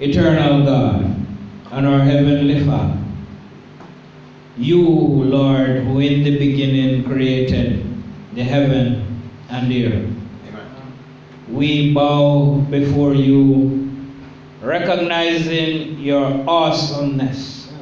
eternal 0.00 0.64
God, 0.64 1.04
and 1.70 1.86
our 1.86 2.00
Heavenly 2.00 2.64
Father. 2.64 2.98
You, 4.56 4.80
Lord, 4.80 5.84
who 5.84 5.98
in 6.00 6.24
the 6.24 6.38
beginning 6.38 7.04
created 7.04 7.86
the 8.34 8.42
heaven 8.42 9.22
and 9.50 9.70
the 9.70 9.86
earth. 9.86 10.10
We 11.48 11.92
bow 11.92 12.58
before 12.70 13.14
you, 13.14 13.90
recognizing 14.62 15.98
your 15.98 16.44
awesomeness, 16.48 17.72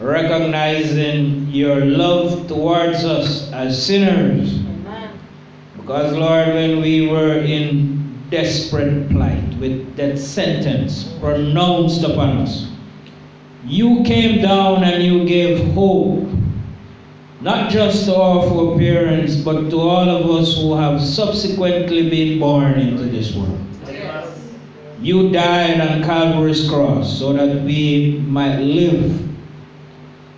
recognizing 0.00 1.48
your 1.48 1.84
love 1.84 2.48
towards 2.48 3.04
us 3.04 3.52
as 3.52 3.86
sinners. 3.86 4.60
Because, 5.76 6.12
Lord, 6.14 6.48
when 6.48 6.80
we 6.80 7.08
were 7.08 7.38
in 7.38 8.28
desperate 8.30 9.10
plight 9.10 9.51
with 9.62 9.94
that 9.94 10.18
sentence 10.18 11.04
pronounced 11.20 12.02
upon 12.02 12.38
us, 12.38 12.68
you 13.64 14.02
came 14.02 14.42
down 14.42 14.82
and 14.82 15.04
you 15.04 15.24
gave 15.24 15.72
hope, 15.72 16.28
not 17.40 17.70
just 17.70 18.06
to 18.06 18.16
our 18.16 18.42
foreparents, 18.48 19.36
but 19.36 19.70
to 19.70 19.78
all 19.78 20.08
of 20.08 20.28
us 20.30 20.56
who 20.56 20.74
have 20.74 21.00
subsequently 21.00 22.10
been 22.10 22.40
born 22.40 22.72
into 22.72 23.04
this 23.04 23.36
world. 23.36 23.60
You 25.00 25.30
died 25.30 25.80
on 25.80 26.02
Calvary's 26.02 26.68
cross 26.68 27.16
so 27.16 27.32
that 27.32 27.62
we 27.62 28.20
might 28.26 28.58
live. 28.58 29.28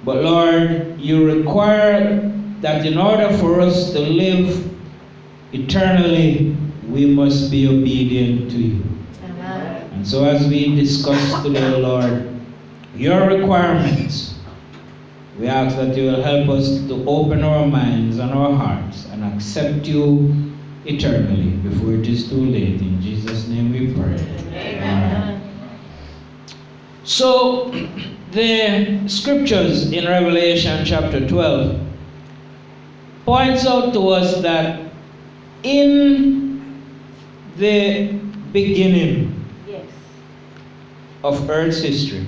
But 0.04 0.22
Lord, 0.22 1.00
you 1.00 1.24
require 1.26 2.30
that 2.60 2.84
in 2.84 2.98
order 2.98 3.32
for 3.38 3.60
us 3.60 3.92
to 3.92 4.00
live 4.00 4.70
eternally, 5.54 6.56
we 6.88 7.06
must 7.06 7.50
be 7.50 7.66
obedient 7.68 8.50
to 8.50 8.58
you. 8.58 8.94
So, 10.04 10.24
as 10.26 10.46
we 10.46 10.76
discuss 10.76 11.42
today, 11.42 11.76
Lord, 11.80 12.28
your 12.94 13.26
requirements, 13.26 14.34
we 15.38 15.46
ask 15.46 15.76
that 15.76 15.96
you 15.96 16.10
will 16.10 16.22
help 16.22 16.50
us 16.50 16.78
to 16.88 17.04
open 17.08 17.42
our 17.42 17.66
minds 17.66 18.18
and 18.18 18.30
our 18.30 18.52
hearts 18.52 19.06
and 19.06 19.24
accept 19.24 19.86
you 19.86 20.52
eternally 20.84 21.52
before 21.68 21.94
it 21.94 22.06
is 22.06 22.28
too 22.28 22.44
late. 22.44 22.82
In 22.82 23.00
Jesus' 23.00 23.48
name 23.48 23.72
we 23.72 23.94
pray. 23.94 24.20
Amen. 24.52 25.40
So, 27.04 27.70
the 28.32 29.08
scriptures 29.08 29.90
in 29.90 30.04
Revelation 30.04 30.84
chapter 30.84 31.26
12 31.26 31.80
points 33.24 33.66
out 33.66 33.94
to 33.94 34.08
us 34.08 34.42
that 34.42 34.92
in 35.62 36.84
the 37.56 38.12
beginning. 38.52 39.33
Of 41.24 41.48
Earth's 41.48 41.80
history, 41.80 42.26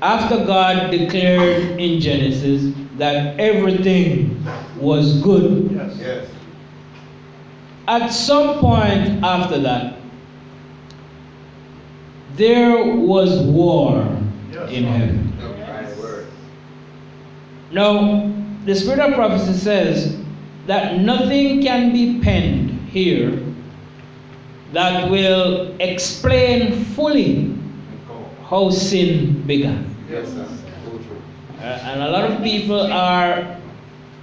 after 0.00 0.44
God 0.46 0.90
declared 0.90 1.78
in 1.78 2.00
Genesis 2.00 2.74
that 2.96 3.38
everything 3.38 4.42
was 4.80 5.20
good, 5.22 5.70
Yes. 6.00 6.26
at 7.86 8.08
some 8.08 8.58
point 8.58 9.22
after 9.22 9.58
that, 9.60 9.94
there 12.36 12.94
was 12.96 13.40
war 13.42 14.06
Yes. 14.52 14.70
in 14.72 14.84
heaven. 14.84 15.32
Right 15.60 15.98
word. 15.98 16.26
Now, 17.72 18.30
the 18.64 18.74
spirit 18.74 19.00
of 19.00 19.14
prophecy 19.14 19.52
says 19.52 20.16
that 20.66 21.00
nothing 21.00 21.62
can 21.62 21.92
be 21.92 22.20
penned 22.20 22.70
here 22.90 23.32
that 24.72 25.10
will 25.10 25.74
explain 25.80 26.84
fully 26.84 27.54
how 28.48 28.70
sin 28.70 29.42
began. 29.46 29.94
Yes, 30.10 30.28
sir. 30.28 30.46
Uh, 31.58 31.62
and 31.62 32.02
a 32.02 32.10
lot 32.10 32.30
of 32.30 32.42
people 32.42 32.80
are 32.80 33.58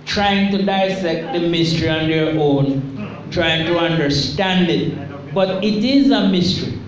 trying 0.06 0.52
to 0.52 0.64
dissect 0.64 1.34
the 1.34 1.40
mystery 1.50 1.90
on 1.90 2.08
their 2.08 2.40
own, 2.40 3.28
trying 3.32 3.66
to 3.66 3.78
understand 3.78 4.70
it. 4.70 5.34
But 5.34 5.64
it 5.64 5.84
is 5.84 6.12
a 6.12 6.30
mystery. 6.30 6.80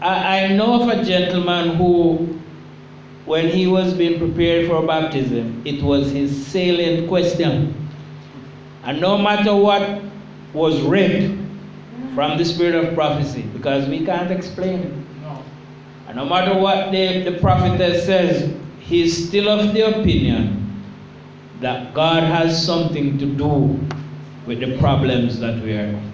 I, 0.00 0.40
I 0.44 0.48
know 0.54 0.82
of 0.82 0.88
a 0.88 1.04
gentleman 1.04 1.76
who, 1.76 2.40
when 3.26 3.48
he 3.48 3.66
was 3.66 3.92
being 3.92 4.18
prepared 4.18 4.68
for 4.68 4.86
baptism, 4.86 5.62
it 5.64 5.82
was 5.82 6.10
his 6.12 6.46
salient 6.46 7.08
question. 7.08 7.74
And 8.84 9.00
no 9.00 9.18
matter 9.18 9.54
what 9.54 10.00
was 10.54 10.80
read 10.82 11.45
from 12.14 12.38
the 12.38 12.44
spirit 12.44 12.74
of 12.74 12.94
prophecy, 12.94 13.42
because 13.42 13.88
we 13.88 14.04
can't 14.04 14.30
explain 14.30 14.80
it. 14.80 14.92
And 16.08 16.16
no 16.16 16.24
matter 16.24 16.58
what 16.58 16.92
the, 16.92 17.28
the 17.28 17.38
prophetess 17.40 18.06
says, 18.06 18.54
he's 18.80 19.28
still 19.28 19.48
of 19.48 19.74
the 19.74 19.98
opinion 19.98 20.82
that 21.60 21.94
God 21.94 22.22
has 22.22 22.64
something 22.64 23.18
to 23.18 23.26
do 23.26 23.78
with 24.46 24.60
the 24.60 24.78
problems 24.78 25.40
that 25.40 25.62
we 25.62 25.72
are 25.72 25.86
in. 25.86 26.12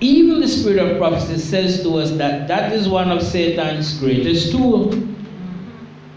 Even 0.00 0.40
the 0.40 0.48
spirit 0.48 0.78
of 0.78 0.98
prophecy 0.98 1.38
says 1.38 1.82
to 1.82 1.98
us 1.98 2.12
that 2.12 2.48
that 2.48 2.72
is 2.72 2.88
one 2.88 3.10
of 3.10 3.22
Satan's 3.22 3.98
greatest 3.98 4.50
tools. 4.52 4.94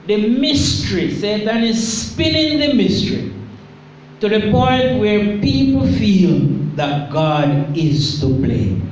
The 0.08 0.30
mystery, 0.30 1.14
Satan 1.14 1.64
is 1.64 2.12
spinning 2.12 2.60
the 2.60 2.74
mystery 2.76 3.34
to 4.20 4.30
the 4.30 4.52
point 4.52 5.00
where 5.00 5.40
people 5.40 5.86
feel 5.94 6.63
that 6.76 7.12
God 7.12 7.78
is 7.78 8.20
to 8.22 8.28
blame. 8.28 8.90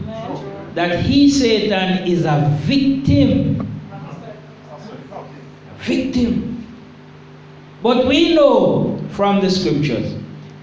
That 0.76 1.04
he, 1.04 1.30
Satan, 1.30 2.08
is 2.08 2.26
a 2.26 2.58
victim. 2.62 3.68
Victim. 5.80 6.66
But 7.84 8.08
we 8.08 8.36
know 8.36 9.04
from 9.10 9.42
the 9.42 9.50
scriptures 9.50 10.16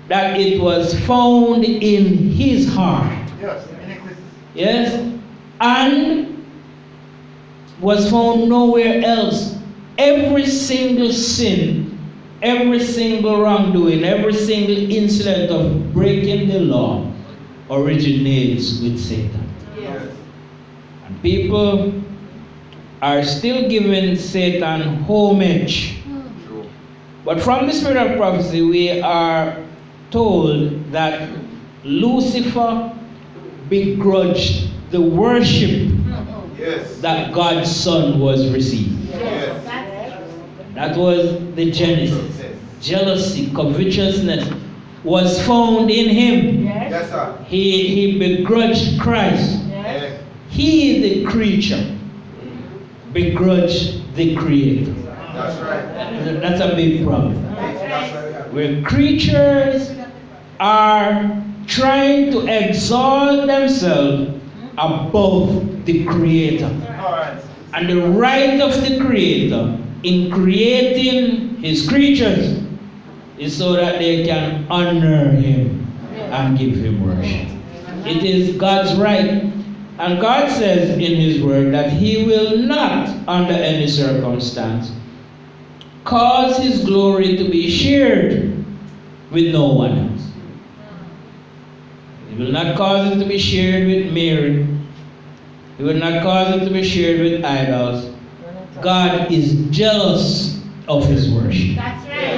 that 0.09 0.41
it 0.41 0.61
was 0.61 0.99
found 1.07 1.65
in 1.65 2.31
his 2.31 2.73
heart. 2.73 3.29
Yes. 3.41 3.69
Yes? 4.55 5.15
And 5.61 6.47
was 7.81 8.11
found 8.11 8.49
nowhere 8.49 9.03
else. 9.05 9.57
Every 9.99 10.47
single 10.47 11.13
sin, 11.13 11.99
every 12.41 12.81
single 12.81 13.43
wrongdoing, 13.43 14.05
every 14.05 14.33
single 14.33 14.91
incident 14.91 15.51
of 15.51 15.93
breaking 15.93 16.49
the 16.49 16.61
law 16.61 17.08
originates 17.71 18.81
with 18.81 18.99
Satan. 18.99 19.49
Yes. 19.79 20.13
And 21.07 21.23
people 21.23 21.93
are 23.03 23.23
still 23.23 23.69
giving 23.69 24.17
Satan 24.17 25.03
homage. 25.05 26.03
True. 26.47 26.69
But 27.25 27.41
from 27.41 27.67
the 27.67 27.73
spirit 27.73 27.97
of 27.97 28.17
prophecy, 28.17 28.63
we 28.63 29.01
are 29.01 29.57
told 30.11 30.91
that 30.93 31.29
Lucifer 31.85 32.99
begrudged 33.69 34.71
the 34.91 35.01
worship 35.01 35.93
Yes. 36.59 36.99
that 37.01 37.33
God's 37.33 37.71
Son 37.71 38.19
was 38.19 38.51
received. 38.51 39.11
Yes. 39.11 39.65
That 40.75 40.97
was 40.97 41.55
the 41.55 41.71
Genesis. 41.71 42.43
Jealousy, 42.81 43.51
covetousness 43.55 44.49
was 45.05 45.45
found 45.47 45.91
in 45.91 46.09
him. 46.09 46.68
Yes, 46.99 47.11
sir. 47.11 47.45
He, 47.47 47.89
he 47.95 48.19
begrudged 48.19 49.01
Christ. 49.01 49.61
Yes. 49.69 50.21
He, 50.51 51.01
the 51.01 51.31
creature, 51.31 51.97
begrudged 53.13 54.15
the 54.17 54.35
Creator. 54.35 54.93
That's 54.93 55.61
right. 55.61 56.41
That's 56.41 56.61
a 56.61 56.75
big 56.75 57.07
problem. 57.07 57.55
Right. 57.55 58.53
Where 58.53 58.83
creatures 58.83 59.93
are 60.59 61.45
trying 61.69 62.33
to 62.33 62.47
exalt 62.49 63.47
themselves 63.47 64.31
above 64.77 65.85
the 65.85 66.05
Creator. 66.05 66.67
Right. 66.67 67.41
And 67.75 67.89
the 67.89 68.09
right 68.11 68.61
of 68.61 68.75
the 68.81 68.99
Creator 68.99 69.79
in 70.03 70.33
creating 70.33 71.63
His 71.63 71.89
creatures 71.89 72.61
is 73.39 73.57
so 73.57 73.75
that 73.75 74.01
they 74.01 74.25
can 74.25 74.67
honor 74.69 75.31
Him 75.31 75.78
and 76.31 76.59
give 76.59 76.77
Him 76.77 77.05
worship. 77.07 77.49
It 78.07 78.25
is 78.25 78.57
God's 78.57 78.99
right. 78.99 79.53
And 79.99 80.21
God 80.21 80.51
says 80.51 80.91
in 80.91 81.17
His 81.17 81.43
Word 81.43 81.75
that 81.75 81.93
He 81.93 82.25
will 82.25 82.59
not, 82.59 83.09
under 83.29 83.53
any 83.53 83.89
circumstance, 83.89 84.93
cause 86.05 86.57
His 86.59 86.85
glory 86.85 87.37
to 87.37 87.51
be 87.51 87.71
shared 87.71 88.65
with 89.31 89.53
no 89.53 89.73
one 89.75 89.99
else. 89.99 90.31
He 92.31 92.43
will 92.43 92.53
not 92.53 92.77
cause 92.77 93.11
it 93.13 93.19
to 93.19 93.27
be 93.27 93.39
shared 93.39 93.87
with 93.89 94.13
Mary. 94.13 94.67
He 95.77 95.83
will 95.83 95.95
not 95.95 96.23
cause 96.23 96.61
it 96.61 96.65
to 96.65 96.71
be 96.71 96.85
shared 96.85 97.21
with 97.21 97.45
idols. 97.45 98.15
God 98.81 99.33
is 99.33 99.55
jealous 99.71 100.63
of 100.87 101.05
His 101.07 101.31
worship. 101.33 101.77
That's 101.77 102.09
right. 102.09 102.37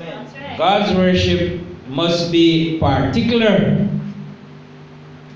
That's 0.00 0.34
right. 0.34 0.58
God's 0.58 0.96
worship 0.96 1.67
must 1.88 2.30
be 2.32 2.78
particular. 2.78 3.84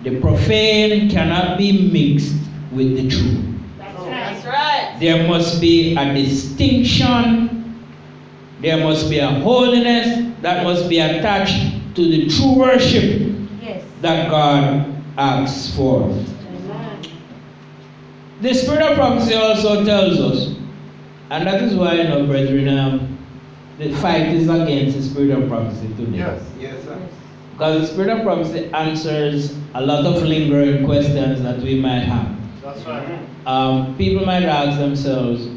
the 0.03 0.21
profane 0.21 1.09
cannot 1.09 1.57
be 1.57 1.89
mixed 1.93 2.35
with 2.73 2.97
the 2.97 3.09
true. 3.09 3.41
That's 3.79 4.45
right. 4.45 4.97
There 4.99 5.29
must 5.29 5.61
be 5.61 5.95
a 5.97 6.13
distinction, 6.13 7.85
there 8.61 8.79
must 8.83 9.09
be 9.09 9.19
a 9.19 9.29
holiness 9.29 10.35
that 10.43 10.65
must 10.65 10.89
be 10.89 10.99
attached 10.99 11.95
to 11.95 12.03
the 12.03 12.27
true 12.29 12.55
worship 12.59 13.31
Yes. 13.63 13.85
that 14.01 14.29
God 14.29 14.93
asks 15.17 15.73
for. 15.77 16.03
Amen. 16.03 17.03
The 18.41 18.55
spirit 18.55 18.83
of 18.83 18.97
prophecy 18.97 19.35
also 19.35 19.85
tells 19.85 20.19
us, 20.19 20.57
and 21.31 21.47
that 21.47 21.63
is 21.63 21.75
why, 21.77 21.95
you 21.95 22.09
know, 22.09 22.27
brethren, 22.27 22.77
um, 22.77 23.12
the 23.83 23.97
fight 23.97 24.29
is 24.29 24.49
against 24.49 24.97
the 24.97 25.03
spirit 25.03 25.31
of 25.31 25.49
prophecy 25.49 25.89
today. 25.97 26.19
Yes. 26.19 26.43
Yes, 26.59 26.85
sir. 26.85 27.09
Because 27.53 27.81
the 27.89 27.93
spirit 27.93 28.17
of 28.17 28.23
prophecy 28.23 28.71
answers 28.73 29.57
a 29.75 29.81
lot 29.85 30.05
of 30.07 30.23
lingering 30.23 30.85
questions 30.85 31.43
that 31.43 31.59
we 31.59 31.81
might 31.81 32.01
have. 32.01 32.37
That's 32.63 32.85
right. 32.85 33.19
Um, 33.45 33.97
people 33.97 34.25
might 34.25 34.45
ask 34.45 34.79
themselves, 34.79 35.49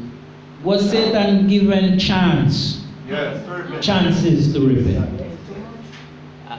was 0.64 0.90
Satan 0.90 1.46
given 1.46 1.98
chance, 1.98 2.82
Yes. 3.08 3.84
Chances 3.84 4.52
to 4.52 4.66
repent? 4.66 5.22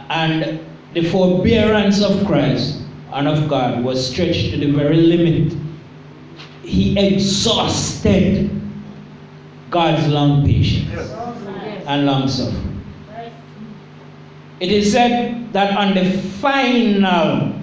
And 0.10 0.66
the 0.94 1.10
forbearance 1.10 2.02
of 2.02 2.26
Christ 2.26 2.80
and 3.12 3.28
of 3.28 3.50
God 3.50 3.84
was 3.84 4.10
stretched 4.10 4.52
to 4.52 4.58
the 4.58 4.72
very 4.72 4.96
limit. 4.96 5.54
He 6.64 6.98
exhausted 6.98 8.50
God's 9.70 10.08
long 10.08 10.46
patience 10.46 10.90
Yes. 10.94 11.12
And 11.88 12.06
long 12.06 12.28
suffering. 12.28 12.84
It 14.60 14.72
is 14.72 14.92
said 14.92 15.54
that 15.54 15.78
on 15.78 15.94
the 15.94 16.12
final 16.42 17.54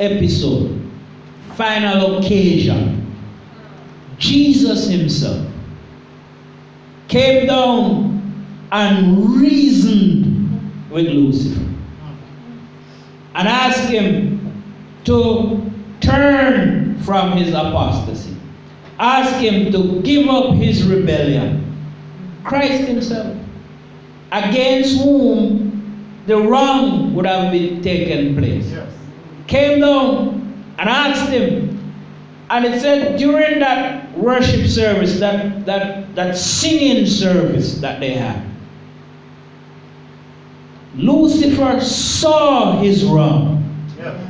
episode, 0.00 0.90
final 1.56 2.18
occasion, 2.18 3.14
Jesus 4.18 4.88
Himself 4.88 5.46
came 7.08 7.46
down 7.46 8.14
and 8.72 9.36
reasoned 9.36 10.90
with 10.90 11.06
Lucifer 11.06 11.68
and 13.34 13.48
asked 13.48 13.88
him 13.88 14.64
to 15.04 15.70
turn 16.00 16.98
from 17.00 17.32
his 17.32 17.50
apostasy, 17.50 18.36
ask 18.98 19.34
him 19.36 19.70
to 19.72 20.00
give 20.02 20.28
up 20.28 20.54
his 20.54 20.84
rebellion. 20.84 21.63
Christ 22.44 22.84
Himself, 22.88 23.36
against 24.32 25.00
whom 25.00 25.64
the 26.26 26.36
wrong 26.36 27.14
would 27.14 27.26
have 27.26 27.52
been 27.52 27.82
taken 27.82 28.36
place 28.36 28.70
Yes. 28.70 28.90
came 29.46 29.80
down 29.80 30.64
and 30.78 30.88
asked 30.88 31.28
him. 31.30 31.70
And 32.50 32.64
it 32.64 32.80
said 32.80 33.18
during 33.18 33.58
that 33.60 34.16
worship 34.16 34.66
service, 34.66 35.18
that, 35.20 35.64
that, 35.66 36.14
that 36.14 36.36
singing 36.36 37.06
service 37.06 37.78
that 37.80 38.00
they 38.00 38.12
had, 38.12 38.42
Lucifer 40.94 41.80
saw 41.80 42.78
his 42.80 43.04
wrong, 43.04 43.64
Yes. 43.98 44.20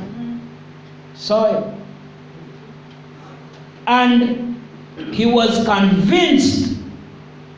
saw 1.13 1.57
it. 1.57 1.73
And 3.87 4.55
he 5.11 5.25
was 5.25 5.63
convinced 5.65 6.74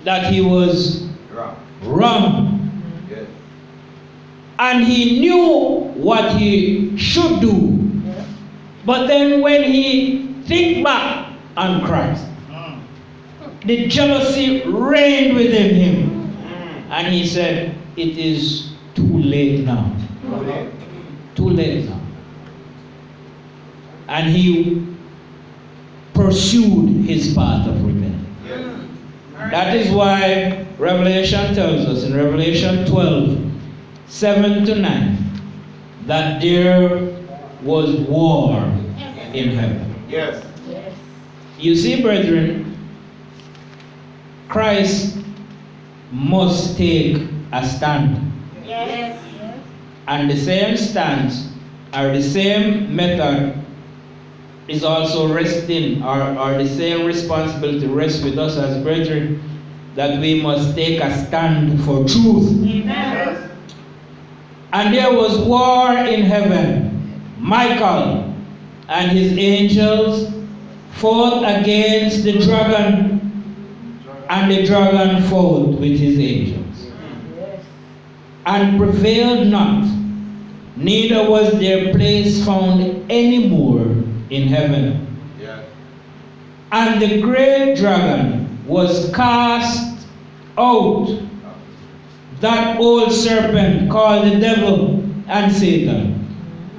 that 0.08 0.32
he 0.32 0.40
was 0.40 1.06
Wrong. 1.34 1.56
wrong. 1.84 2.54
And 4.58 4.84
he 4.86 5.20
knew 5.20 5.92
what 5.96 6.32
he 6.38 6.98
should 6.98 7.42
do. 7.42 7.78
But 8.86 9.08
then 9.08 9.42
when 9.42 9.64
he 9.70 10.34
think 10.46 10.82
back 10.84 11.34
on 11.58 11.84
Christ, 11.86 12.26
the 13.66 13.88
jealousy 13.88 14.64
reigned 14.66 15.36
within 15.36 15.76
him. 15.76 16.32
And 16.90 17.14
he 17.14 17.28
said, 17.28 17.76
It 17.98 18.18
is 18.18 18.72
too 18.96 19.20
late 19.20 19.66
now. 19.66 19.94
Too 21.36 21.50
late 21.50 21.84
now. 21.90 22.00
And 24.08 24.30
he 24.34 24.88
pursued 26.14 26.90
his 27.06 27.34
path 27.36 27.68
of 27.68 27.76
rebellion. 27.84 27.97
Yes. 29.52 29.52
That 29.52 29.76
is 29.78 29.92
why 29.92 30.66
Revelation 30.78 31.56
tells 31.56 31.86
us 31.86 32.04
in 32.04 32.16
Revelation 32.16 32.86
12 32.86 33.52
7 34.08 34.66
to 34.66 34.76
9 34.76 35.18
that 36.06 36.42
there 36.42 37.14
was 37.64 37.96
war 38.08 38.58
in 39.34 39.50
heaven. 39.50 40.04
Yes. 40.10 40.46
Yes. 40.68 40.94
You 41.60 41.76
see, 41.76 42.02
brethren, 42.02 42.78
Christ 44.48 45.18
must 46.12 46.78
take 46.78 47.28
a 47.52 47.66
stand. 47.68 48.32
Yes. 48.66 49.22
And 50.08 50.30
the 50.30 50.38
same 50.38 50.78
stance 50.78 51.52
or 51.94 52.14
the 52.14 52.22
same 52.22 52.96
method 52.96 53.54
is 54.68 54.84
also 54.84 55.34
resting, 55.34 56.04
or, 56.04 56.22
or 56.38 56.58
the 56.58 56.68
same 56.68 57.06
responsibility 57.06 57.88
rests 57.88 58.24
with 58.24 58.38
us 58.38 58.58
as 58.58 58.84
brethren 58.84 59.42
that 59.96 60.20
we 60.20 60.42
must 60.42 60.76
take 60.76 61.02
a 61.02 61.26
stand 61.26 61.84
for 61.84 62.06
truth. 62.08 62.52
Yes. 62.64 63.50
And 64.74 64.94
there 64.94 65.14
was 65.14 65.40
war 65.40 65.94
in 65.94 66.22
heaven. 66.22 67.22
Michael 67.40 68.36
and 68.90 69.12
his 69.12 69.38
angels 69.38 70.34
fought 70.92 71.44
against 71.44 72.24
the 72.24 72.40
dragon, 72.40 73.22
and 74.30 74.52
the 74.52 74.66
dragon 74.66 75.24
fought 75.30 75.80
with 75.80 75.98
his 75.98 76.20
angels, 76.20 76.92
and 78.46 78.78
prevailed 78.78 79.48
not. 79.48 79.88
Neither 80.76 81.30
was 81.30 81.58
their 81.60 81.92
place 81.94 82.46
found 82.46 83.10
any 83.10 83.48
more 83.48 83.84
in 84.30 84.48
heaven. 84.48 85.08
Yes. 85.40 85.66
And 86.72 87.02
the 87.02 87.22
great 87.22 87.76
dragon 87.76 88.66
was 88.66 89.14
cast 89.16 90.06
out, 90.58 91.08
that 92.42 92.80
old 92.80 93.12
serpent 93.12 93.90
called 93.90 94.32
the 94.32 94.40
devil 94.40 95.04
and 95.28 95.52
Satan, 95.52 96.14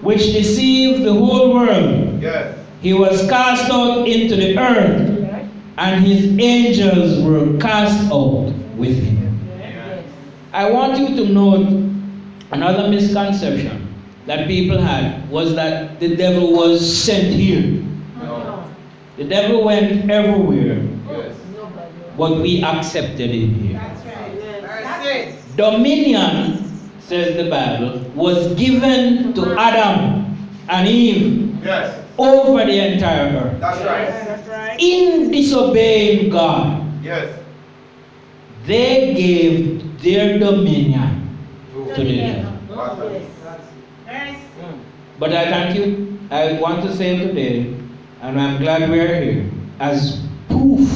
which 0.02 0.20
deceived 0.32 1.04
the 1.04 1.12
whole 1.12 1.54
world. 1.54 2.22
Yes. 2.22 2.56
He 2.81 2.93
was 2.93 3.28
cast 3.28 3.70
out 3.70 4.06
into 4.06 4.36
the 4.36 4.58
earth, 4.58 5.48
and 5.78 6.05
his 6.05 6.38
angels 6.38 7.24
were 7.24 7.58
cast 7.58 8.10
out 8.12 8.52
with 8.76 9.02
him. 9.02 9.40
Yes. 9.58 10.05
I 10.52 10.70
want 10.70 10.98
you 10.98 11.17
to 11.17 11.32
note 11.32 11.69
another 12.52 12.88
misconception 12.88 13.78
that 14.29 14.47
people 14.47 14.77
had 14.79 15.29
was 15.31 15.55
that 15.56 15.99
the 16.01 16.15
devil 16.15 16.53
was 16.53 16.85
sent 16.85 17.32
here. 17.32 17.82
No. 18.20 18.63
The 19.17 19.25
devil 19.25 19.65
went 19.65 20.08
everywhere, 20.11 20.85
Yes. 21.08 21.32
But 22.19 22.39
we 22.44 22.63
accepted 22.63 23.31
him 23.31 23.55
here. 23.55 23.81
That's 23.81 25.05
Yes. 25.05 25.35
Dominion, 25.56 26.61
says 27.01 27.37
the 27.43 27.49
Bible, 27.49 28.03
was 28.15 28.53
given 28.55 29.32
to 29.32 29.56
Adam 29.58 30.37
and 30.69 30.87
Eve 30.87 31.56
Yes. 31.65 31.97
over 32.19 32.67
the 32.67 32.79
entire 32.93 33.32
earth. 33.32 33.61
That's 33.61 33.81
right. 33.81 34.08
That's 34.29 34.49
right. 34.49 34.77
In 34.79 35.31
disobeying 35.31 36.29
God, 36.29 36.85
Yes. 37.03 37.32
they 38.67 39.15
gave 39.15 39.81
their 40.05 40.39
dominion 40.39 41.32
to 41.97 42.05
the 42.05 42.17
devil. 42.20 42.53
Yes. 45.20 45.31
But 45.31 45.32
I 45.32 45.51
thank 45.51 45.77
you. 45.77 46.19
I 46.31 46.60
want 46.60 46.82
to 46.82 46.94
say 46.96 47.19
today, 47.19 47.75
and 48.22 48.41
I'm 48.41 48.58
glad 48.60 48.91
we 48.91 49.01
are 49.01 49.20
here, 49.20 49.51
as 49.81 50.20
proof 50.48 50.89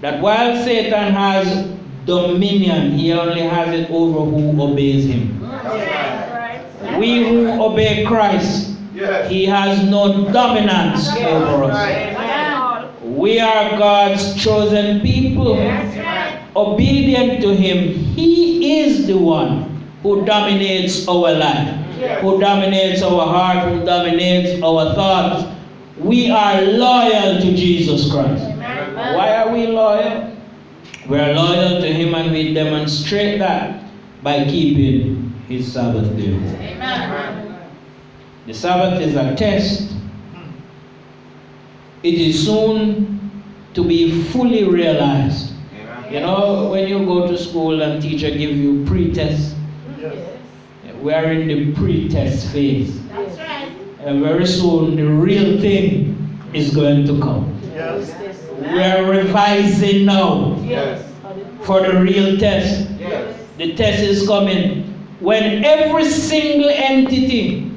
that 0.00 0.20
while 0.20 0.56
Satan 0.64 1.12
has 1.12 1.68
dominion, 2.06 2.92
he 2.92 3.12
only 3.12 3.42
has 3.42 3.68
it 3.74 3.90
over 3.90 4.20
who 4.30 4.60
obeys 4.62 5.04
him. 5.06 5.40
Right. 5.42 6.62
We 6.98 7.28
who 7.28 7.62
obey 7.62 8.04
Christ, 8.06 8.76
Yes. 8.94 9.30
he 9.30 9.44
has 9.46 9.84
no 9.84 10.30
dominance 10.32 11.08
over 11.16 11.64
us. 11.64 11.76
Amen. 11.76 13.16
We 13.16 13.38
are 13.40 13.78
God's 13.78 14.34
chosen 14.42 15.00
people, 15.00 15.52
obedient 16.56 17.40
to 17.42 17.54
him. 17.54 17.94
He 18.16 18.80
is 18.80 19.06
the 19.06 19.16
one 19.16 19.70
who 20.02 20.24
dominates 20.24 21.06
our 21.08 21.32
life, 21.32 21.74
who 22.20 22.40
dominates 22.40 23.02
our 23.02 23.26
heart, 23.26 23.72
who 23.72 23.84
dominates 23.84 24.62
our 24.62 24.94
thoughts. 24.94 25.44
We 25.98 26.30
are 26.30 26.62
loyal 26.62 27.40
to 27.40 27.56
Jesus 27.56 28.10
Christ. 28.10 28.44
Amen. 28.44 28.94
Why 28.94 29.36
are 29.36 29.52
we 29.52 29.66
loyal? 29.66 30.36
We 31.08 31.18
are 31.18 31.32
loyal 31.32 31.80
to 31.80 31.92
Him 31.92 32.14
and 32.14 32.32
we 32.32 32.54
demonstrate 32.54 33.38
that 33.40 33.82
by 34.22 34.44
keeping 34.44 35.32
his 35.48 35.72
Sabbath 35.72 36.14
day. 36.16 36.34
Amen. 36.34 37.58
The 38.46 38.54
Sabbath 38.54 39.00
is 39.00 39.14
a 39.16 39.34
test. 39.34 39.94
It 42.02 42.14
is 42.14 42.44
soon 42.44 43.42
to 43.74 43.84
be 43.84 44.22
fully 44.24 44.64
realized. 44.64 45.52
Amen. 45.72 46.12
You 46.12 46.20
know, 46.20 46.70
when 46.70 46.88
you 46.88 47.04
go 47.04 47.26
to 47.26 47.36
school 47.38 47.82
and 47.82 48.00
teacher 48.00 48.30
give 48.30 48.56
you 48.56 48.84
pre-test. 48.86 49.54
We 51.02 51.12
are 51.12 51.32
in 51.32 51.48
the 51.48 51.72
pre-test 51.74 52.48
phase. 52.52 53.00
That's 53.08 53.38
right. 53.38 53.70
And 54.00 54.22
very 54.22 54.46
soon 54.46 54.96
the 54.96 55.06
real 55.06 55.60
thing 55.60 56.16
is 56.52 56.74
going 56.74 57.06
to 57.06 57.20
come. 57.20 57.58
Yes. 57.74 58.12
We 58.60 58.82
are 58.82 59.04
revising 59.04 60.06
now 60.06 60.58
Yes. 60.64 61.02
for 61.62 61.80
the 61.82 62.00
real 62.00 62.38
test. 62.38 62.88
Yes. 62.98 63.34
The 63.58 63.74
test 63.74 64.02
is 64.02 64.26
coming 64.26 64.94
when 65.20 65.64
every 65.64 66.04
single 66.04 66.70
entity, 66.70 67.70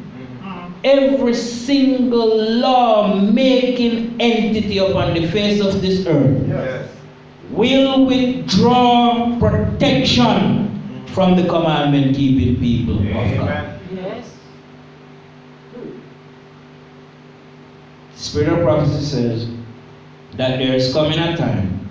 Mhm. 0.44 0.72
every 0.84 1.34
single 1.34 2.38
law 2.60 3.14
making 3.16 4.16
entity 4.20 4.78
upon 4.80 5.14
the 5.14 5.28
face 5.28 5.60
of 5.62 5.82
this 5.82 6.06
earth 6.08 6.48
Yes. 6.48 6.86
will 7.52 8.06
withdraw 8.06 9.38
protection 9.40 10.71
from 11.14 11.36
the 11.36 11.48
commandment 11.48 12.16
keeping 12.16 12.60
people 12.60 13.00
of 13.00 13.04
God. 13.14 13.50
Amen. 13.50 13.80
Yes. 13.94 14.34
Spirit 18.16 18.50
of 18.50 18.64
prophecy 18.64 19.04
says 19.04 19.50
that 20.38 20.58
there 20.60 20.74
is 20.74 20.94
coming 20.94 21.20
a 21.20 21.36
time 21.36 21.90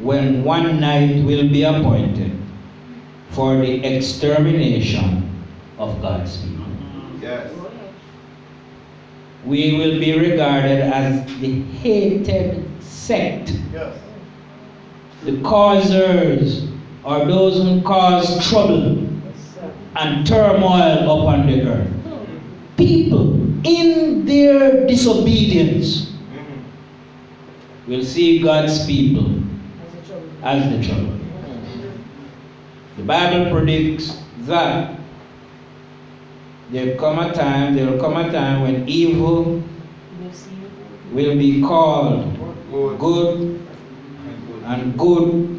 when 0.00 0.44
one 0.44 0.80
night 0.80 1.24
will 1.24 1.48
be 1.48 1.64
appointed 1.64 2.32
for 3.30 3.56
the 3.56 3.84
extermination 3.84 5.44
of 5.78 6.00
God's 6.00 6.36
people. 6.42 6.64
Yes. 7.20 7.52
We 9.44 9.76
will 9.78 9.98
be 9.98 10.18
regarded 10.18 10.80
as 10.80 11.24
the 11.40 11.62
hated 11.62 12.64
sect, 12.82 13.52
Yes. 13.72 13.96
the 15.24 15.40
causers, 15.42 16.68
or 17.04 17.24
those 17.24 17.62
who 17.62 17.82
cause 17.82 18.48
trouble 18.48 19.06
and 19.96 20.26
turmoil 20.26 21.20
upon 21.20 21.46
the 21.46 21.62
earth. 21.62 21.90
People 22.76 23.34
in 23.66 24.24
their 24.24 24.86
disobedience 24.86 26.12
will 27.86 28.04
see 28.04 28.40
God's 28.40 28.86
people 28.86 29.42
as 30.42 30.70
the 30.70 30.86
trouble. 30.86 31.18
The 32.96 33.04
Bible 33.04 33.50
predicts 33.50 34.22
that 34.40 34.98
there 36.70 36.96
come 36.98 37.18
a 37.18 37.32
time, 37.32 37.74
there 37.74 37.90
will 37.90 38.00
come 38.00 38.16
a 38.16 38.30
time 38.30 38.62
when 38.62 38.88
evil 38.88 39.62
will 41.12 41.36
be 41.38 41.62
called 41.62 42.38
good 42.98 43.60
And 44.64 44.98
good. 44.98 45.57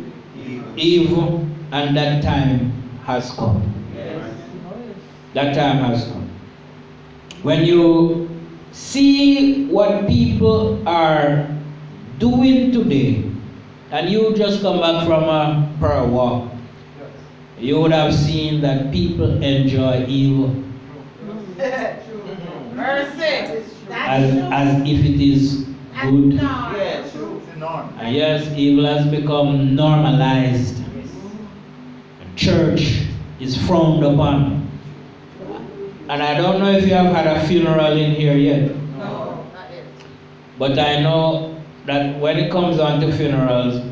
And 0.79 0.88
Evil. 0.88 1.17
evil, 1.17 1.48
and 1.71 1.95
that 1.98 2.24
time 2.24 2.71
has 3.05 3.31
come. 3.31 3.62
Amen. 3.95 4.36
That 5.33 5.53
time 5.53 5.77
has 5.83 6.05
come. 6.05 6.29
When 7.43 7.65
you 7.65 8.29
see 8.71 9.67
what 9.67 10.07
people 10.07 10.88
are 10.88 11.48
doing 12.17 12.71
today, 12.71 13.29
and 13.91 14.09
you 14.09 14.36
just 14.36 14.62
come 14.62 14.79
back 14.79 15.05
from 15.07 15.24
a 15.24 15.69
prayer 15.79 16.05
walk, 16.05 16.50
Yes. 17.00 17.09
you 17.59 17.79
would 17.81 17.91
have 17.91 18.13
seen 18.13 18.62
that 18.62 18.91
people 18.91 19.41
enjoy 19.43 20.05
evil 20.07 20.55
Mercy. 22.74 23.17
That's 23.89 24.24
as, 24.24 24.51
as 24.53 24.81
if 24.88 25.03
it 25.05 25.19
is 25.19 25.65
good. 26.01 26.36
No. 26.36 26.71
Yes. 26.75 27.13
It's 27.13 27.15
the 27.53 27.58
norm. 27.69 27.93
And 27.99 28.15
yes, 28.15 28.47
evil 28.55 28.85
has 28.85 29.07
become 29.07 29.75
normalized. 29.75 30.83
Church 32.35 33.03
is 33.39 33.57
frowned 33.67 34.03
upon. 34.03 34.69
And 36.09 36.23
I 36.23 36.35
don't 36.38 36.59
know 36.59 36.71
if 36.71 36.88
you 36.88 36.93
have 36.93 37.13
had 37.13 37.27
a 37.27 37.47
funeral 37.47 37.97
in 37.97 38.11
here 38.11 38.35
yet, 38.35 38.75
No. 38.97 39.45
Not 39.53 39.69
yet. 39.71 39.83
but 40.57 40.79
I 40.79 41.01
know 41.01 41.61
that 41.85 42.19
when 42.19 42.38
it 42.38 42.51
comes 42.51 42.79
on 42.79 42.99
to 43.01 43.11
funerals, 43.15 43.85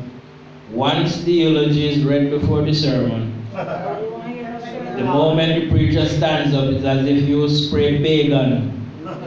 once 0.72 1.22
the 1.24 1.32
eulogy 1.32 1.88
is 1.88 2.04
read 2.04 2.30
before 2.30 2.62
the 2.62 2.74
sermon, 2.74 3.46
the 3.52 5.04
moment 5.04 5.62
the 5.62 5.70
preacher 5.70 6.06
stands 6.08 6.54
up, 6.54 6.64
it's 6.64 6.84
as 6.84 7.06
if 7.06 7.28
you 7.28 7.48
spray 7.48 8.00
Baygon 8.02 8.72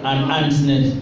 and 0.03 0.31
ants 0.31 0.61
nest. 0.61 0.97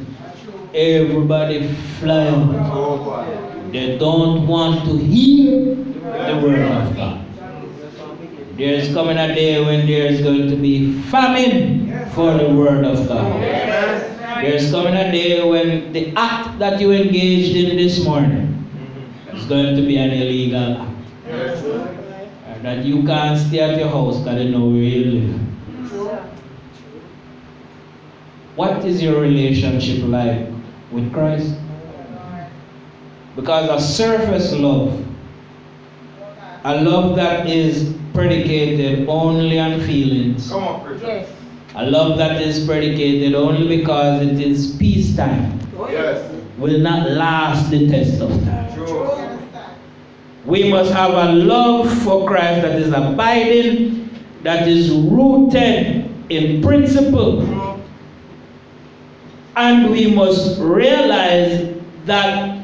Everybody 0.74 1.74
fly 2.00 2.28
up. 2.28 2.50
Oh. 2.72 3.70
They 3.72 3.98
don't 3.98 4.48
want 4.48 4.86
to 4.86 4.98
hear 4.98 5.76
the 5.76 6.42
word 6.44 6.60
of 6.60 6.96
God. 6.96 7.26
There's 8.56 8.94
coming 8.94 9.18
a 9.18 9.34
day 9.34 9.64
when 9.64 9.88
there's 9.88 10.22
going 10.22 10.48
to 10.50 10.56
be 10.56 11.02
famine 11.04 12.10
for 12.12 12.34
the 12.38 12.54
word 12.54 12.84
of 12.84 13.08
God. 13.08 13.42
There's 14.42 14.70
coming 14.70 14.96
a 14.96 15.12
day 15.12 15.48
when 15.48 15.94
the 15.94 16.14
act 16.16 16.60
that 16.60 16.80
you 16.80 16.92
engaged 16.92 17.56
in 17.56 17.78
this 17.78 18.04
morning 18.04 18.70
is 19.34 19.46
going 19.46 19.76
to 19.76 19.82
be 19.82 19.98
an 19.98 20.12
illegal 20.12 20.82
act. 20.82 20.92
And 22.48 22.66
that 22.66 22.86
you 22.86 23.04
can't 23.06 23.40
stay 23.40 23.60
at 23.60 23.80
your 23.80 23.90
house 23.90 24.18
because 24.20 24.36
they 24.36 24.50
know 24.50 24.68
where 24.68 24.84
you 24.84 25.06
live. 25.06 25.42
What 28.56 28.84
is 28.84 29.02
your 29.02 29.22
relationship 29.22 30.04
like 30.04 30.49
with 30.92 31.12
Christ? 31.14 31.54
Because 33.36 33.70
a 33.70 33.80
surface 33.86 34.54
love, 34.54 35.06
a 36.66 36.82
love 36.82 37.16
that 37.16 37.48
is 37.48 37.96
predicated 38.14 39.08
only 39.08 39.60
on 39.60 39.80
feelings, 39.82 40.50
Come 40.50 40.64
on, 40.64 40.82
preacher. 40.86 41.26
a 41.76 41.86
love 41.86 42.18
that 42.18 42.42
is 42.42 42.66
predicated 42.66 43.36
only 43.36 43.78
because 43.78 44.22
it 44.26 44.40
is 44.40 44.76
peacetime, 44.78 45.60
oh, 45.78 45.88
Yes. 45.90 46.30
will 46.58 46.80
not 46.80 47.10
last 47.12 47.70
the 47.70 47.88
test 47.90 48.20
of 48.22 48.30
time. 48.44 48.74
True. 48.76 49.08
We 50.46 50.70
must 50.72 50.92
have 50.92 51.12
a 51.12 51.32
love 51.34 51.92
for 52.04 52.26
Christ 52.28 52.64
that 52.64 52.80
is 52.80 52.92
abiding, 52.92 54.10
that 54.44 54.68
is 54.68 54.90
rooted 54.92 56.10
in 56.30 56.62
principle. 56.62 57.42
And 59.60 59.92
we 59.92 60.16
must 60.16 60.58
realize 60.58 61.68
that 62.06 62.64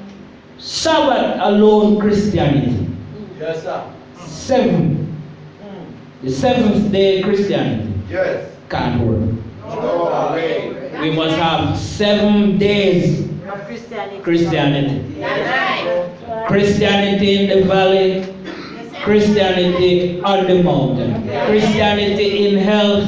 Sabbath 0.58 1.42
alone 1.42 2.00
Christianity, 2.00 2.88
Yes, 3.38 3.64
sir. 3.64 3.84
seven, 4.26 5.22
the 6.24 6.32
seventh 6.32 6.92
day 6.94 7.22
Christianity 7.22 7.92
Yes. 8.10 8.48
can't 8.70 9.02
work. 9.02 9.30
No 9.68 10.32
way. 10.34 10.72
We 11.02 11.12
must 11.12 11.36
have 11.36 11.78
seven 11.78 12.58
days 12.58 13.28
Of 13.52 13.68
Christianity. 13.68 14.18
Christianity. 14.24 15.02
That's 15.20 16.24
right. 16.24 16.48
Christianity 16.48 17.32
in 17.44 17.60
the 17.60 17.66
valley, 17.66 18.26
Christianity 19.04 20.22
on 20.22 20.48
the 20.48 20.64
mountain, 20.64 21.28
Christianity 21.46 22.48
in 22.48 22.58
health, 22.58 23.04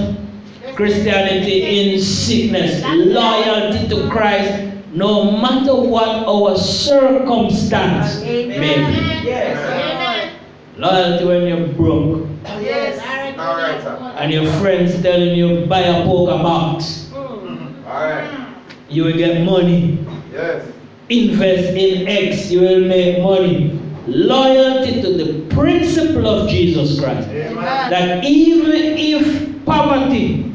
Christianity 0.78 1.64
in 1.96 2.00
sickness, 2.00 2.84
loyalty 2.86 3.88
to 3.90 4.08
Christ, 4.12 4.76
no 4.92 5.32
matter 5.32 5.74
what 5.74 6.08
our 6.28 6.56
circumstance 6.56 8.22
may 8.22 8.46
be. 8.46 8.54
Amen. 8.54 10.40
Loyalty 10.78 11.26
when 11.26 11.48
you're 11.48 11.68
broke 11.70 12.28
Yes. 12.62 13.00
All 13.40 13.58
right, 13.58 13.82
sir. 13.82 13.98
and 14.20 14.32
your 14.32 14.46
friends 14.60 15.02
telling 15.02 15.36
you 15.36 15.66
buy 15.66 15.80
a 15.82 16.04
poker 16.06 16.38
box, 16.44 17.12
All 17.16 17.40
right. 17.88 18.48
you 18.88 19.04
will 19.06 19.18
get 19.18 19.44
money. 19.44 19.98
Yes. 20.32 20.64
Invest 21.10 21.70
in 21.76 22.08
X, 22.08 22.52
you 22.52 22.62
will 22.62 22.82
make 22.88 23.20
money. 23.24 23.80
Loyalty 24.06 25.02
to 25.02 25.10
the 25.24 25.56
principle 25.56 26.28
of 26.28 26.48
Jesus 26.50 27.00
Christ. 27.00 27.28
Amen. 27.30 27.56
That 27.90 28.24
even 28.24 28.72
if 28.76 29.66
poverty 29.66 30.47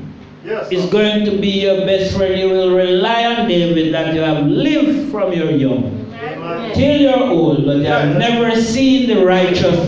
Yes. 0.45 0.73
is 0.73 0.87
going 0.91 1.25
to 1.27 1.39
be 1.41 1.63
your 1.63 1.87
best 1.87 2.17
friend, 2.17 2.37
you 2.39 2.49
will 2.49 2.75
rely 2.77 3.25
on 3.27 3.49
David 3.49 3.95
that 3.95 4.13
you 4.15 4.21
have 4.21 4.45
lived 4.47 5.11
from 5.13 5.33
your 5.33 5.51
young 5.53 6.11
Amen. 6.21 6.75
till 6.75 7.01
you're 7.01 7.23
old, 7.31 7.65
but 7.65 7.77
you 7.77 7.85
have 7.85 8.17
never 8.17 8.61
seen 8.61 9.07
the 9.09 9.25
righteous 9.25 9.79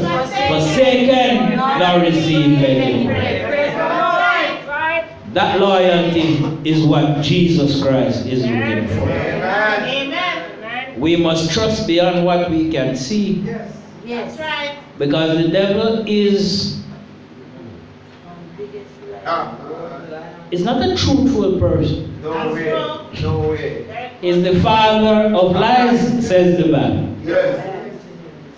forsaken 0.48 1.56
nor 1.58 2.00
receive 2.00 2.62
any 2.62 3.04
bread. 3.06 3.48
Praise 3.48 3.72
the 3.72 3.78
Lord. 3.78 4.68
Right. 4.68 5.34
That 5.34 5.58
loyalty 5.58 6.38
is 6.68 6.84
what 6.86 7.20
Jesus 7.22 7.82
Christ 7.82 8.26
is 8.26 8.42
looking 8.46 8.86
for. 8.88 9.08
Amen. 9.10 9.82
Amen. 10.58 11.00
We 11.00 11.16
must 11.16 11.50
trust 11.52 11.86
beyond 11.88 12.24
what 12.24 12.48
we 12.50 12.70
can 12.70 12.94
see 12.94 13.42
Yes. 14.06 14.38
right. 14.38 14.78
because 14.98 15.36
the 15.42 15.48
devil 15.48 16.04
is 16.06 16.74
Ah, 19.26 19.56
is 20.50 20.64
not 20.64 20.82
a 20.82 20.94
truthful 20.96 21.58
person. 21.58 22.20
no 22.22 22.52
way. 22.54 22.70
No 23.22 23.48
way. 23.50 24.10
Is 24.22 24.42
the 24.42 24.58
father 24.60 25.34
of 25.34 25.52
lies, 25.52 26.00
says 26.26 26.56
the 26.62 26.70
Bible. 26.72 27.14
Yes. 27.24 27.70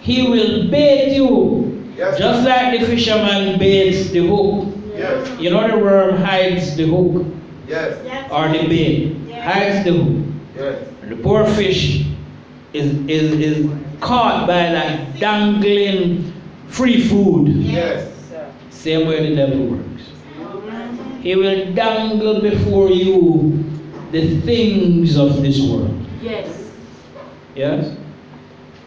He 0.01 0.29
will 0.29 0.71
bait 0.71 1.15
you 1.17 1.73
Yes. 1.97 2.19
just 2.19 2.47
like 2.47 2.79
the 2.79 2.87
fisherman 2.87 3.59
baits 3.59 4.11
the 4.11 4.21
hook. 4.27 4.69
Yes. 4.97 5.41
You 5.41 5.51
know 5.51 5.67
the 5.69 5.79
worm 5.79 6.17
hides 6.19 6.77
the 6.77 6.85
hook 6.87 7.25
Yes. 7.69 7.97
or 8.31 8.49
the 8.49 8.67
bait 8.69 9.17
hides 9.33 9.85
the 9.85 9.93
hook. 9.93 10.25
Yes. 10.57 10.89
And 11.03 11.11
the 11.13 11.17
poor 11.17 11.45
fish 11.47 12.05
is, 12.73 12.93
is, 13.09 13.33
is 13.41 13.71
caught 14.01 14.47
by 14.47 14.71
that 14.77 15.19
dangling 15.19 16.33
free 16.69 17.01
food. 17.09 17.49
Yes. 17.49 18.07
Same 18.71 19.09
way 19.09 19.29
the 19.31 19.35
devil 19.37 19.67
works. 19.67 20.03
He 21.27 21.35
will 21.35 21.75
dangle 21.75 22.41
before 22.41 22.89
you 22.89 23.65
the 24.13 24.41
things 24.43 25.17
of 25.17 25.43
this 25.43 25.61
world. 25.61 26.07
Yes. 26.23 26.71
Yes? 27.57 27.97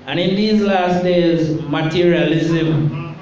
And 0.06 0.22
in 0.22 0.38
these 0.38 0.62
last 0.62 1.04
days, 1.04 1.62
materialism 1.64 3.14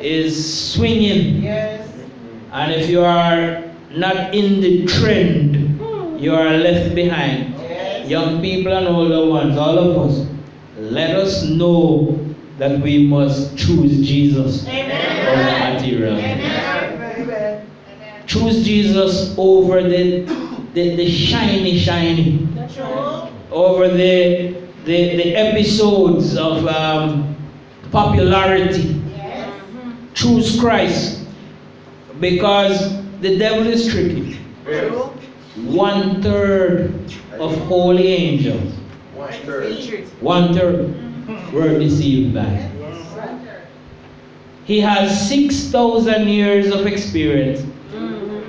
is 0.00 0.72
swinging. 0.72 1.42
Yes. 1.42 1.92
And 2.50 2.72
if 2.72 2.88
you 2.88 3.04
are 3.04 3.64
not 3.90 4.34
in 4.34 4.62
the 4.62 4.86
trend, 4.86 5.78
you 6.18 6.34
are 6.34 6.52
left 6.52 6.94
behind. 6.94 7.52
Yes. 7.52 8.08
Young 8.08 8.40
people 8.40 8.72
and 8.72 8.88
older 8.88 9.28
ones, 9.30 9.58
all 9.58 9.78
of 9.78 10.10
us, 10.10 10.26
let 10.78 11.14
us 11.14 11.44
know 11.44 12.18
that 12.56 12.80
we 12.80 13.06
must 13.06 13.58
choose 13.58 14.08
Jesus 14.08 14.66
Amen. 14.66 15.28
over 15.28 15.74
material. 15.74 16.16
Amen. 16.16 16.57
Choose 18.28 18.62
Jesus 18.62 19.34
over 19.38 19.82
the, 19.82 20.20
the, 20.74 20.96
the 20.96 21.10
shiny, 21.10 21.78
shiny, 21.78 22.46
over 23.50 23.88
the, 23.88 24.54
the, 24.84 25.16
the 25.16 25.34
episodes 25.34 26.36
of 26.36 26.66
um, 26.66 27.34
popularity. 27.90 29.00
Yes. 29.16 29.50
Choose 30.12 30.60
Christ 30.60 31.24
because 32.20 33.00
the 33.22 33.38
devil 33.38 33.66
is 33.66 33.88
tricky. 33.90 34.38
Yes. 34.66 34.92
One 35.64 36.22
third 36.22 36.92
of 37.40 37.56
holy 37.66 38.08
angels, 38.08 38.74
One 39.14 39.32
third. 39.32 40.04
one 40.20 40.52
third 40.52 41.52
were 41.54 41.78
deceived 41.78 42.34
by. 42.34 42.70
He 44.66 44.80
has 44.80 45.28
6,000 45.30 46.28
years 46.28 46.70
of 46.74 46.86
experience. 46.86 47.62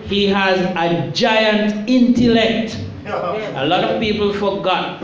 He 0.10 0.26
has 0.28 0.60
a 0.76 1.12
giant 1.12 1.88
intellect. 1.88 2.78
A 3.06 3.66
lot 3.68 3.84
of 3.84 4.00
people 4.02 4.34
forgot 4.34 5.04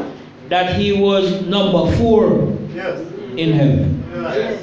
that 0.49 0.75
he 0.79 0.93
was 0.93 1.45
number 1.45 1.95
four 1.97 2.57
Yes. 2.75 2.99
in 3.37 3.53
heaven. 3.53 4.03
Yes. 4.13 4.59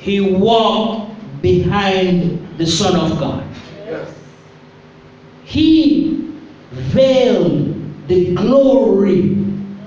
He 0.00 0.20
walked 0.20 1.12
behind 1.42 2.46
the 2.58 2.66
Son 2.66 2.96
of 2.96 3.18
God. 3.20 3.44
Yes. 3.86 4.08
He 5.44 6.32
veiled 6.72 8.08
the 8.08 8.34
glory 8.34 9.36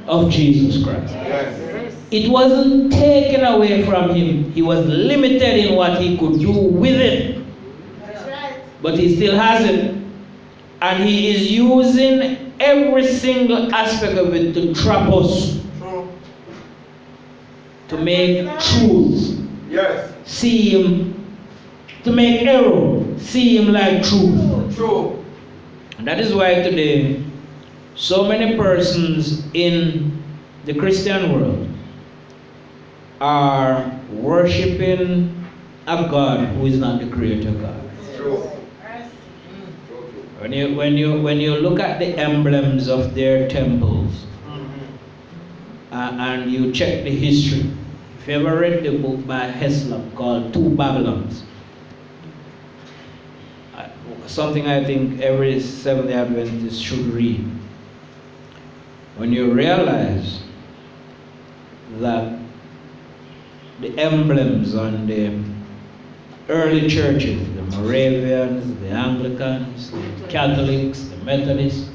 of 0.08 0.32
Jesus 0.32 0.84
Christ. 0.86 1.14
It 2.12 2.30
wasn't 2.32 2.94
taken 2.94 3.44
away 3.44 3.84
from 3.86 4.16
him. 4.16 4.52
He 4.54 4.62
was 4.62 4.86
limited 4.86 5.66
in 5.66 5.76
what 5.76 6.00
he 6.02 6.18
could 6.18 6.40
do 6.40 6.52
with 6.54 6.96
it, 6.96 7.44
right. 8.26 8.56
but 8.82 8.98
he 8.98 9.14
still 9.18 9.36
has 9.36 9.66
it. 9.70 9.97
And 10.82 11.04
he 11.04 11.36
is 11.36 11.52
using 11.52 12.54
every 12.60 13.08
single 13.08 13.74
aspect 13.74 14.18
of 14.18 14.34
it 14.34 14.54
to 14.54 14.74
trap 14.76 15.10
us, 15.12 15.60
True. 15.80 16.08
to 17.90 17.98
make 17.98 18.46
truth 18.60 19.40
Yes. 19.70 20.12
seem, 20.26 21.14
to 22.04 22.12
make 22.12 22.44
error 22.44 23.04
seem 23.18 23.70
like 23.70 24.04
truth. 24.04 24.76
True. 24.76 25.24
And 25.98 26.08
that 26.08 26.20
is 26.20 26.34
why 26.34 26.56
today, 26.62 27.24
so 27.96 28.28
many 28.28 28.56
persons 28.56 29.44
in 29.54 30.22
the 30.66 30.76
Christian 30.76 31.34
world 31.34 31.68
are 33.20 34.00
worshiping 34.12 35.34
a 35.88 36.08
God 36.10 36.48
who 36.50 36.68
is 36.68 36.78
not 36.78 37.00
the 37.02 37.08
creator 37.08 37.52
God. 37.52 37.82
True. 38.16 38.44
When 40.40 40.54
you, 40.54 40.76
when, 40.76 40.96
you, 40.96 41.20
when 41.20 41.40
you 41.40 41.56
look 41.56 41.80
at 41.80 41.98
the 41.98 42.16
emblems 42.16 42.88
of 42.88 43.16
their 43.16 43.50
temples 43.50 44.26
uh, 45.92 46.16
and 46.20 46.52
you 46.52 46.72
check 46.72 47.04
the 47.04 47.10
history, 47.10 47.72
if 48.20 48.28
you 48.28 48.36
ever 48.36 48.60
read 48.60 48.84
the 48.84 49.00
book 49.00 49.26
by 49.26 49.50
Hislop 49.50 50.14
called 50.14 50.54
Two 50.54 50.70
Babylons, 50.70 51.44
uh, 53.74 53.90
something 54.28 54.68
I 54.68 54.84
think 54.84 55.22
every 55.22 55.60
Seventh 55.60 56.10
day 56.10 56.14
Adventist 56.14 56.84
should 56.84 57.08
read. 57.08 57.44
When 59.16 59.34
you 59.34 59.52
realize 59.52 60.44
that 62.00 62.40
the 63.82 63.98
emblems 63.98 64.76
on 64.76 65.08
the 65.08 65.44
early 66.48 66.88
churches, 66.88 67.57
the 67.70 67.78
Moravians, 67.78 68.80
the 68.80 68.90
Anglicans, 68.90 69.92
the 69.92 70.28
Catholics, 70.28 71.02
the 71.02 71.18
Methodists, 71.18 71.90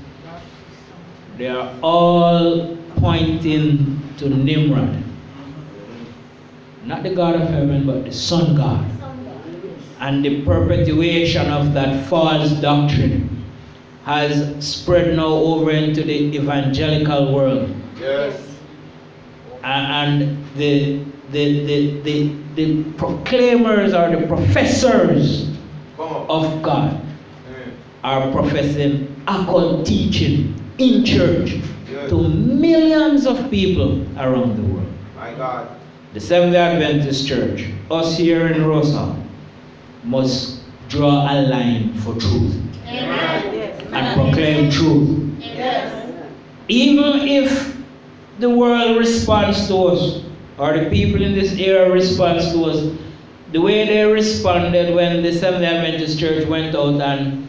they 1.39 1.49
are 1.49 1.75
all 1.83 2.77
pointing 2.97 4.01
to 4.19 4.29
Nimrod. 4.29 5.03
Not 6.85 7.03
the 7.03 7.15
God 7.15 7.37
of 7.37 7.49
heaven, 7.49 7.87
but 7.87 8.05
the 8.05 8.13
Sun 8.13 8.57
God. 8.57 8.87
And 10.01 10.25
the 10.25 10.45
perpetuation 10.45 11.51
of 11.51 11.73
that 11.75 12.09
false 12.09 12.51
doctrine 12.61 13.45
has 14.05 14.65
spread 14.65 15.17
now 15.17 15.27
over 15.29 15.71
into 15.71 16.03
the 16.03 16.37
evangelical 16.37 17.33
world. 17.33 17.75
Yes. 17.99 18.49
And, 19.63 20.45
the, 20.57 21.05
the, 21.31 21.65
the, 21.65 22.01
the, 22.01 22.37
the 22.57 22.85
proclaimers 22.95 23.95
or 23.95 24.15
the 24.15 24.27
professors. 24.27 25.52
Of 26.29 26.63
God 26.63 27.01
are 28.05 28.33
professing 28.33 29.15
occult 29.29 29.87
teaching 29.87 30.55
in 30.79 31.05
church 31.05 31.55
Yes. 31.93 32.09
to 32.09 32.27
millions 32.29 33.27
of 33.27 33.51
people 33.51 34.03
around 34.19 34.57
the 34.57 34.63
world. 34.63 34.87
My 35.15 35.35
God. 35.35 35.69
The 36.15 36.21
Seventh 36.21 36.53
day 36.53 36.59
Adventist 36.59 37.29
Church, 37.29 37.67
us 37.91 38.17
here 38.17 38.47
in 38.49 38.63
Rosehall, 38.63 39.15
must 40.05 40.61
draw 40.89 41.31
a 41.31 41.43
line 41.43 41.93
for 42.01 42.15
truth 42.15 42.57
Amen. 42.87 43.75
and 43.93 44.15
proclaim 44.21 44.71
truth. 44.71 45.33
Yes. 45.39 45.93
Even 46.69 47.29
if 47.29 47.77
the 48.39 48.49
world 48.51 48.97
responds 48.99 49.69
to 49.69 49.77
us, 49.77 50.23
or 50.59 50.77
the 50.79 50.89
people 50.91 51.23
in 51.23 51.35
this 51.35 51.53
era 51.55 51.91
responds 51.91 52.53
to 52.53 52.65
us, 52.65 52.95
the 53.53 53.61
way 53.61 53.87
they 53.87 54.05
responded 54.05 54.95
when 54.95 55.23
the 55.23 55.33
Seventh 55.33 55.62
Adventist 55.65 56.19
Church 56.19 56.47
went 56.49 56.75
out 56.75 57.01
and, 57.01 57.49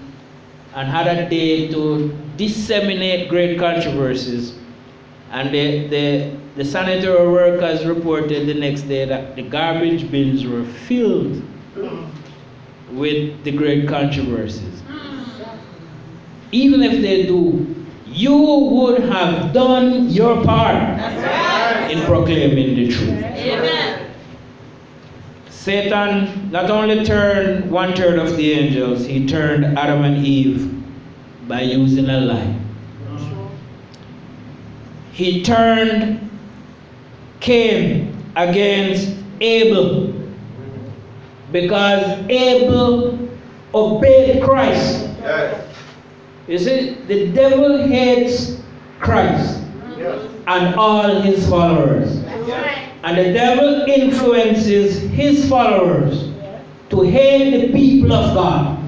and 0.76 0.89
had 0.89 1.08
a 1.08 1.30
day 1.30 1.70
to 1.72 2.10
disseminate 2.36 3.30
great 3.30 3.58
controversies, 3.58 4.54
and 5.32 5.54
the, 5.54 5.88
the, 5.88 6.38
the 6.58 6.66
sanitary 6.66 7.28
workers 7.32 7.86
reported 7.86 8.48
the 8.48 8.54
next 8.54 8.84
day 8.84 9.06
that 9.06 9.36
the 9.36 9.44
garbage 9.44 10.12
bins 10.12 10.46
were 10.46 10.66
filled 10.66 11.42
with 12.92 13.44
the 13.44 13.52
great 13.52 13.88
controversies. 13.88 14.82
Even 16.52 16.84
if 16.84 17.02
they 17.02 17.24
do, 17.26 17.76
you 18.06 18.38
would 18.38 19.04
have 19.06 19.54
done 19.54 20.10
your 20.10 20.44
part 20.44 20.76
That's 20.76 21.92
in 21.92 22.06
proclaiming 22.06 22.76
the 22.76 22.88
truth. 22.89 23.10
Amen. 23.10 24.03
Satan 25.63 26.52
not 26.52 26.69
only 26.69 27.06
turned 27.06 27.71
one 27.71 27.95
third 27.95 28.19
of 28.19 28.36
the 28.36 28.52
angels, 28.52 29.06
he 29.06 29.26
turned 29.26 29.78
Adam 29.80 30.04
and 30.04 30.26
Eve 30.28 30.69
by 31.47 31.62
using 31.62 32.10
a 32.10 32.19
lie. 32.19 32.60
He 35.13 35.41
turned 35.41 36.30
Cain 37.39 38.13
against 38.36 39.15
Abel 39.39 40.13
because 41.54 42.19
Abel 42.28 43.17
obeyed 43.73 44.43
Christ. 44.43 45.08
Yes. 45.21 45.76
You 46.49 46.58
see, 46.58 46.95
the 47.08 47.32
devil 47.32 47.88
hates 47.88 48.62
Christ 48.99 49.62
Yes. 49.97 50.19
and 50.45 50.76
all 50.76 51.21
his 51.21 51.47
followers. 51.49 52.17
Right. 52.49 52.83
And 53.04 53.18
the 53.18 53.34
devil 53.34 53.84
influences 53.88 55.02
his 55.12 55.50
followers 55.50 56.30
to 56.89 57.02
hate 57.02 57.68
the 57.68 57.74
people 57.74 58.13
of 58.13 58.34
God. 58.34 58.80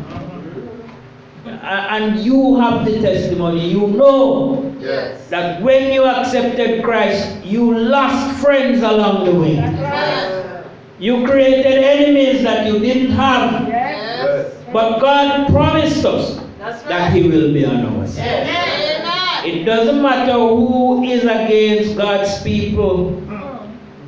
and 1.66 2.20
you 2.20 2.60
have 2.60 2.86
the 2.86 3.02
testimony, 3.02 3.68
you 3.70 3.88
know 3.88 4.72
Yes. 4.80 5.28
that 5.30 5.62
when 5.64 5.92
you 5.92 6.06
accepted 6.06 6.84
Christ, 6.84 7.28
you 7.44 7.76
lost 7.76 8.40
friends 8.40 8.84
along 8.84 9.26
the 9.26 9.32
way. 9.34 9.56
Yes. 9.56 10.66
You 11.00 11.26
created 11.26 11.66
enemies 11.84 12.44
that 12.44 12.68
you 12.68 12.78
didn't 12.80 13.12
have. 13.12 13.68
Yes. 13.68 14.54
But 14.72 15.00
God 15.00 15.48
promised 15.50 16.06
us 16.06 16.40
That's 16.60 16.84
that. 16.84 17.12
He 17.14 17.24
will 17.24 17.52
be 17.54 17.66
on 17.66 17.86
our 17.86 18.08
side. 18.08 18.48
Amen. 18.48 19.46
It 19.46 19.64
doesn't 19.66 20.02
matter 20.02 20.34
who 20.34 21.04
is 21.04 21.24
against 21.24 21.98
God's 21.98 22.42
people, 22.44 23.22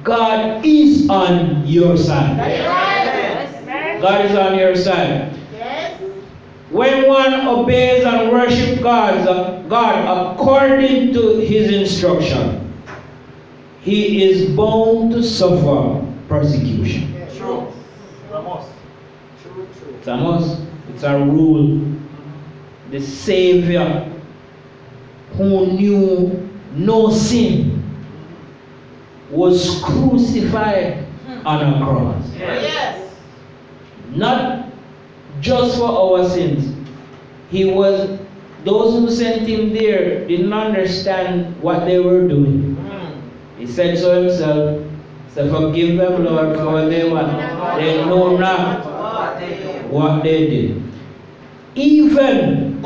God 0.08 0.65
is 0.65 1.10
on 1.10 1.67
your 1.67 1.98
side. 1.98 2.39
That's 2.39 2.65
right. 2.65 3.65
Yes. 3.65 4.02
God 4.02 4.26
is 4.26 4.38
on 4.38 4.58
your 4.58 4.74
side. 4.74 5.38
Yes. 5.52 6.02
When 6.70 7.10
one 7.10 7.34
obeys 7.46 8.06
and 8.06 8.32
worships 8.32 8.82
God, 8.82 9.67
God 9.67 10.32
according 10.32 11.12
to 11.12 11.39
His 11.39 11.74
instruction, 11.74 12.74
he 13.82 14.24
is 14.24 14.56
bound 14.56 15.12
to 15.12 15.22
suffer 15.22 16.02
persecution. 16.30 17.13
True. 17.36 17.67
It's 18.24 20.08
a 20.08 20.15
must. 20.15 20.62
It's 20.93 21.04
a 21.04 21.20
rule. 21.20 21.86
The 22.91 23.02
Savior 23.02 24.10
who 25.34 25.67
knew 25.67 26.50
no 26.76 27.12
sin 27.12 27.78
was 29.30 29.82
crucified 29.84 31.06
on 31.46 31.74
a 31.74 31.86
cross. 31.86 32.34
Yes. 32.36 33.16
Not 34.12 34.70
just 35.42 35.78
for 35.78 35.88
our 35.90 36.30
sins. 36.30 36.74
He 37.50 37.66
was, 37.72 38.20
those 38.63 38.94
who 38.94 39.10
sent 39.10 39.48
him 39.48 39.74
there 39.74 40.28
didn't 40.28 40.52
understand 40.54 41.60
what 41.62 41.86
they 41.86 42.00
were 42.00 42.28
doing. 42.28 42.76
He 43.58 43.66
said 43.68 43.98
so 43.98 44.22
himself. 44.24 44.84
So 45.34 45.50
forgive 45.54 45.98
them, 45.98 46.26
Lord, 46.26 46.58
for 46.58 46.90
they 46.90 47.10
what 47.10 47.28
they 47.78 48.04
know 48.06 48.38
not 48.38 48.86
what 49.92 50.24
they 50.24 50.48
did. 50.50 50.84
Even 51.76 52.84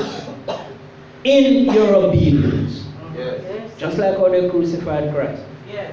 in 1.24 1.66
your 1.74 1.96
obedience, 1.96 2.88
Yes. 3.16 3.42
Yes. 3.44 3.72
just 3.80 3.98
like 3.98 4.18
how 4.18 4.30
they 4.30 4.50
crucified 4.50 5.14
Christ, 5.14 5.42
Yes. 5.44 5.51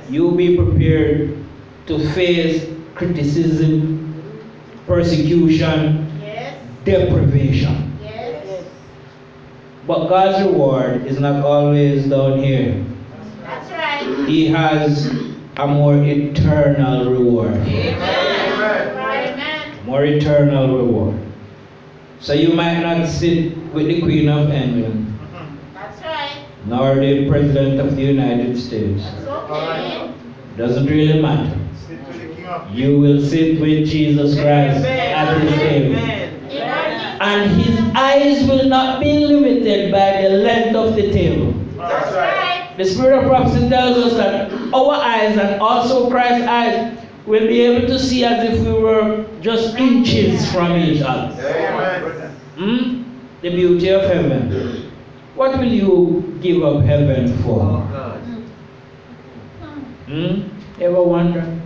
You 0.08 0.32
be 0.32 0.56
prepared 0.56 1.36
to 1.86 1.98
face 2.10 2.66
criticism, 2.94 4.22
persecution, 4.86 6.06
Yes. 6.22 6.54
deprivation. 6.84 7.92
Yes. 8.02 8.64
But 9.86 10.08
God's 10.08 10.46
reward 10.46 11.06
is 11.06 11.18
not 11.20 11.44
always 11.44 12.06
down 12.08 12.38
here. 12.42 12.84
That's 13.44 13.70
right. 13.70 14.26
He 14.28 14.48
has 14.48 15.10
a 15.56 15.66
more 15.66 15.96
eternal 15.96 17.10
reward. 17.10 17.54
Amen. 17.66 18.36
More 19.86 20.04
eternal 20.04 20.76
reward. 20.76 21.14
So 22.20 22.32
you 22.34 22.52
might 22.52 22.80
not 22.80 23.08
sit 23.08 23.56
with 23.72 23.86
the 23.86 24.00
Queen 24.02 24.28
of 24.28 24.50
England, 24.50 25.07
the 26.78 27.28
President 27.28 27.80
of 27.80 27.96
the 27.96 28.02
United 28.02 28.56
States. 28.56 29.02
Okay. 29.26 30.12
Doesn't 30.56 30.86
really 30.86 31.20
matter. 31.20 31.58
You 32.72 32.98
will 32.98 33.20
sit 33.24 33.60
with 33.60 33.88
Jesus 33.88 34.34
Christ 34.34 34.84
at 34.86 35.40
his 35.40 35.52
table. 35.52 35.96
And 37.20 37.60
his 37.60 37.78
eyes 37.94 38.48
will 38.48 38.68
not 38.68 39.00
be 39.00 39.26
limited 39.26 39.90
by 39.90 40.22
the 40.22 40.28
length 40.30 40.76
of 40.76 40.94
the 40.94 41.12
table. 41.12 41.52
The 42.76 42.84
spirit 42.84 43.18
of 43.18 43.24
prophecy 43.24 43.68
tells 43.68 43.98
us 43.98 44.12
that 44.14 44.52
our 44.72 44.94
eyes 44.94 45.36
and 45.36 45.60
also 45.60 46.08
Christ's 46.08 46.46
eyes 46.46 46.96
will 47.26 47.46
be 47.46 47.60
able 47.62 47.88
to 47.88 47.98
see 47.98 48.24
as 48.24 48.52
if 48.52 48.64
we 48.64 48.72
were 48.72 49.26
just 49.40 49.76
inches 49.76 50.50
from 50.52 50.76
each 50.76 51.02
other. 51.02 51.34
Hmm? 52.56 53.02
The 53.42 53.50
beauty 53.50 53.88
of 53.90 54.02
heaven. 54.02 54.87
What 55.38 55.56
will 55.56 55.72
you 55.72 56.36
give 56.42 56.64
up 56.64 56.82
heaven 56.82 57.32
for? 57.44 57.78
Hmm? 60.08 60.48
Ever 60.82 61.00
wonder? 61.02 61.60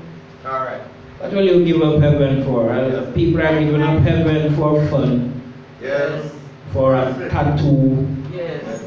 All 0.44 0.52
right. 0.61 0.82
What 1.18 1.32
will 1.32 1.46
you 1.46 1.64
give 1.64 1.80
up 1.80 1.98
heaven 2.02 2.44
for? 2.44 2.70
Uh, 2.70 3.11
People 3.14 3.40
are 3.40 3.58
giving 3.58 3.80
up 3.80 4.00
heaven 4.02 4.54
for 4.56 4.85
fun, 4.88 5.40
Yes. 5.80 6.32
for 6.74 6.94
a 6.96 7.28
tattoo, 7.30 8.06
Yes. 8.35 8.85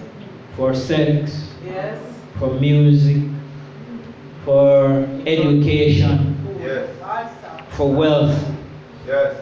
for 0.56 0.76
sex, 0.76 1.50
Yes. 1.66 1.98
for 2.38 2.54
music, 2.60 3.24
for 4.46 5.08
education, 5.26 6.36
Yes. 6.62 6.90
for 7.70 7.92
wealth, 7.92 8.38
Yes. 9.08 9.36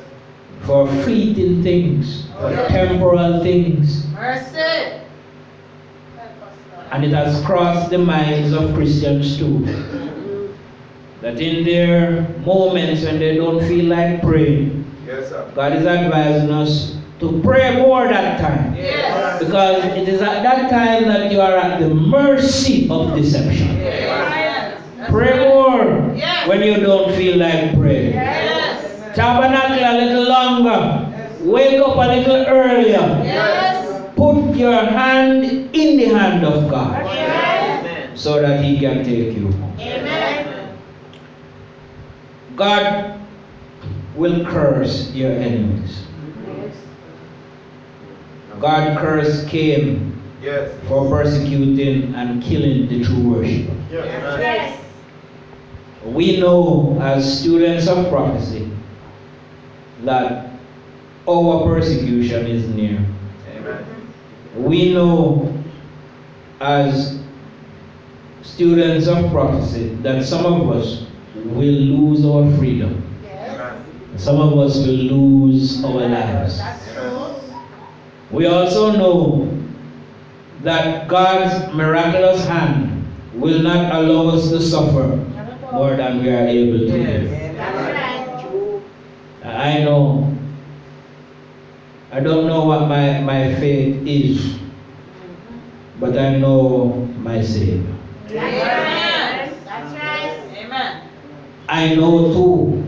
for 0.62 0.88
fleeting 1.04 1.64
things, 1.64 2.28
for 2.40 2.56
temporal 2.70 3.44
things. 3.44 4.06
Mercy. 4.14 5.02
And 6.94 7.04
it 7.04 7.12
has 7.12 7.44
crossed 7.44 7.90
the 7.90 7.98
minds 7.98 8.54
of 8.54 8.74
Christians 8.76 9.38
too. 9.38 9.66
That 11.22 11.42
in 11.42 11.66
their 11.66 12.22
moments 12.46 13.04
when 13.04 13.18
they 13.18 13.36
don't 13.36 13.66
feel 13.68 13.86
like 13.86 14.22
praying, 14.22 14.86
Yes, 15.08 15.30
sir. 15.30 15.50
God 15.56 15.74
is 15.74 15.86
advising 15.88 16.52
us 16.52 16.96
to 17.20 17.42
pray 17.44 17.82
more 17.82 18.04
that 18.08 18.40
time. 18.40 18.76
Yes. 18.76 19.44
Because 19.44 19.84
it 19.98 20.08
is 20.08 20.22
at 20.22 20.44
that 20.44 20.70
time 20.70 21.06
that 21.08 21.32
you 21.32 21.42
are 21.42 21.58
at 21.58 21.80
the 21.80 21.90
mercy 21.90 22.88
of 22.90 23.16
deception. 23.16 23.70
Amen. 23.82 24.78
Pray 25.10 25.50
more 25.50 26.14
Yes. 26.16 26.48
when 26.48 26.62
you 26.62 26.78
don't 26.80 27.12
feel 27.16 27.38
like 27.38 27.74
praying. 27.76 28.14
Yes. 28.14 29.16
Tabernacle 29.16 29.82
a 29.82 29.94
little 29.98 30.28
longer. 30.30 31.10
Wake 31.42 31.80
up 31.82 31.96
a 31.98 32.08
little 32.16 32.46
earlier. 32.46 33.73
Put 34.24 34.56
your 34.56 34.74
hand 34.86 35.44
in 35.44 35.98
the 35.98 36.06
hand 36.06 36.46
of 36.46 36.70
God 36.72 37.04
Amen. 37.04 38.16
so 38.16 38.42
that 38.42 38.64
He 38.64 38.80
can 38.80 39.04
take 39.04 39.36
you. 39.36 39.50
Amen. 39.80 40.80
God 42.56 43.20
will 44.16 44.46
curse 44.46 45.12
your 45.12 45.32
enemies. 45.34 46.06
God 48.62 48.98
cursed 48.98 49.50
Cain 49.50 50.10
Yes. 50.42 50.72
for 50.88 51.10
persecuting 51.10 52.16
and 52.16 52.42
killing 52.42 52.88
the 52.88 53.04
true 53.04 53.30
worshiper. 53.34 53.76
Yes. 53.92 54.80
We 56.06 56.40
know 56.40 56.98
as 57.02 57.40
students 57.42 57.88
of 57.90 58.08
prophecy 58.10 58.70
that 60.06 60.50
our 61.28 61.64
persecution 61.66 62.48
is 62.48 62.70
near. 62.70 63.06
We 64.74 64.92
know 64.92 65.54
as 66.60 67.22
students 68.42 69.06
of 69.06 69.30
prophecy 69.30 69.94
that 70.02 70.26
some 70.26 70.48
of 70.48 70.72
us 70.72 71.06
will 71.36 71.78
lose 71.94 72.26
our 72.26 72.50
freedom. 72.58 73.06
Yes. 73.24 74.24
Some 74.24 74.42
of 74.42 74.58
us 74.58 74.78
will 74.78 74.98
lose 75.14 75.86
our 75.86 76.10
lives. 76.10 76.60
We 78.32 78.48
also 78.48 78.94
know 78.94 79.48
that 80.64 81.08
God's 81.08 81.72
miraculous 81.76 82.44
hand 82.48 83.06
will 83.36 83.60
not 83.62 83.94
allow 83.94 84.30
us 84.36 84.50
to 84.50 84.60
suffer 84.60 85.06
more 85.72 85.96
than 85.96 86.24
we 86.24 86.32
are 86.32 86.48
able 86.48 86.80
to. 86.90 86.98
Right. 89.44 89.56
I 89.56 89.84
know. 89.84 90.36
I 92.12 92.20
don't 92.22 92.48
know 92.48 92.66
what 92.66 92.88
my, 92.88 93.22
my 93.22 93.54
faith 93.56 94.02
is, 94.08 94.63
but 96.04 96.18
I 96.18 96.36
know 96.38 97.08
my 97.20 97.42
Savior. 97.42 97.96
Amen. 98.30 99.56
That's 99.64 99.94
right. 99.94 100.38
Amen. 100.58 101.08
I 101.70 101.96
know 101.96 102.34
too 102.34 102.84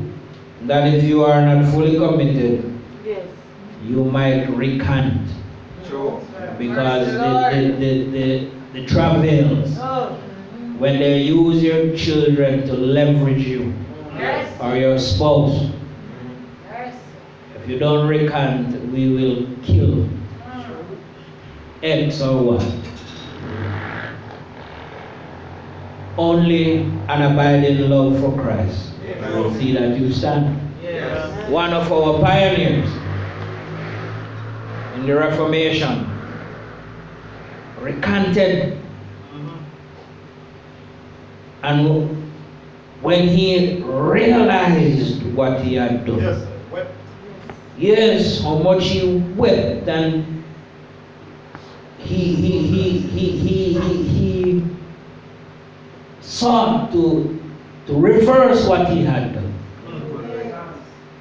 that 0.63 0.93
if 0.93 1.05
you 1.05 1.23
are 1.23 1.39
not 1.41 1.71
fully 1.71 1.95
committed, 1.97 2.77
Yes. 3.05 3.25
you 3.85 4.03
might 4.03 4.49
recant 4.49 5.29
True. 5.87 6.19
because 6.57 7.07
the, 7.13 7.51
the, 7.53 7.71
the, 7.79 8.11
the, 8.11 8.49
the 8.81 8.85
travails, 8.85 9.77
Oh. 9.79 10.17
when 10.77 10.99
they 10.99 11.21
use 11.21 11.63
your 11.63 11.95
children 11.95 12.67
to 12.67 12.73
leverage 12.73 13.47
you 13.47 13.73
Yes. 14.17 14.51
or 14.61 14.75
your 14.75 14.99
spouse, 14.99 15.69
Yes. 16.69 16.95
if 17.55 17.69
you 17.69 17.79
don't 17.79 18.09
recant, 18.09 18.91
we 18.91 19.07
will 19.15 19.47
kill 19.63 20.09
X 21.81 22.21
or 22.21 22.57
Y. 22.57 22.81
Only 26.17 26.79
an 27.09 27.21
abiding 27.33 27.89
love 27.89 28.19
for 28.21 28.31
Christ 28.41 28.91
will 29.33 29.53
see 29.55 29.73
that 29.73 29.99
you 29.99 30.11
stand. 30.13 30.57
Yes. 30.81 31.49
One 31.49 31.73
of 31.73 31.91
our 31.91 32.19
pioneers, 32.21 32.89
in 34.95 35.05
the 35.05 35.15
Reformation 35.15 36.09
recanted. 37.81 38.73
Mm-hmm. 39.33 39.57
And 41.63 42.31
when 43.01 43.27
he 43.27 43.81
realized 43.83 45.21
what 45.35 45.59
he 45.61 45.75
had 45.75 46.05
done, 46.05 46.19
Yes. 46.19 46.47
Wept. 46.71 46.91
yes, 47.77 48.41
how 48.41 48.57
much 48.59 48.85
he 48.87 49.17
wept 49.35 49.87
and 49.89 50.44
he 52.05 52.35
he 52.35 52.67
he 52.67 52.99
he 52.99 53.37
he 53.37 53.73
he, 53.79 54.03
he 54.03 54.63
sought 56.21 56.91
to 56.91 57.39
to 57.87 57.93
reverse 57.99 58.67
what 58.67 58.87
he 58.89 59.03
had 59.03 59.33
done. 59.33 59.53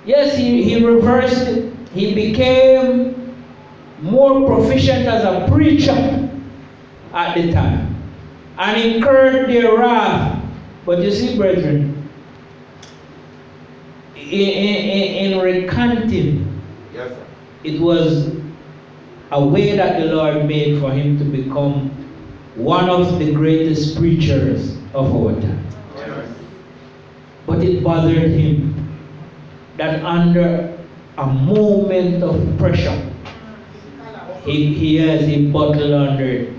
Yes, 0.07 0.37
he, 0.37 0.63
he 0.63 0.85
reversed 0.85 1.49
it. 1.49 1.73
He 1.93 2.15
became 2.15 3.35
more 4.03 4.47
proficient 4.47 5.07
as 5.07 5.25
a 5.25 5.51
preacher 5.51 6.29
at 7.15 7.35
the 7.37 7.53
time 7.53 7.95
and 8.59 8.81
incurred 8.81 9.49
their 9.49 9.77
wrath. 9.79 10.43
But 10.85 11.01
you 11.01 11.11
see, 11.11 11.37
brethren, 11.39 12.07
in, 14.15 14.23
in, 14.23 15.33
in 15.33 15.39
recanting, 15.41 16.61
Yes, 16.93 17.09
sir. 17.11 17.27
it 17.65 17.81
was 17.81 18.29
a 19.35 19.45
way 19.45 19.77
that 19.77 19.99
the 19.99 20.15
Lord 20.15 20.47
made 20.47 20.81
for 20.81 20.93
him 20.93 21.19
to 21.19 21.25
become 21.25 21.91
one 22.55 22.89
of 22.89 23.19
the 23.19 23.33
greatest 23.33 23.97
preachers 23.97 24.77
of 24.95 25.13
our 25.13 25.33
time. 25.41 25.67
Yes. 25.97 26.29
But 27.45 27.65
it 27.65 27.83
bothered 27.83 28.31
him 28.31 28.97
that 29.77 30.05
under 30.05 30.79
a 31.19 31.27
moment 31.27 32.23
of 32.23 32.59
pressure, 32.59 33.11
he, 34.45 34.73
he 34.73 34.97
has 34.99 35.27
he 35.27 35.51
bottled 35.51 35.93
under 35.93 36.25
it. 36.25 36.53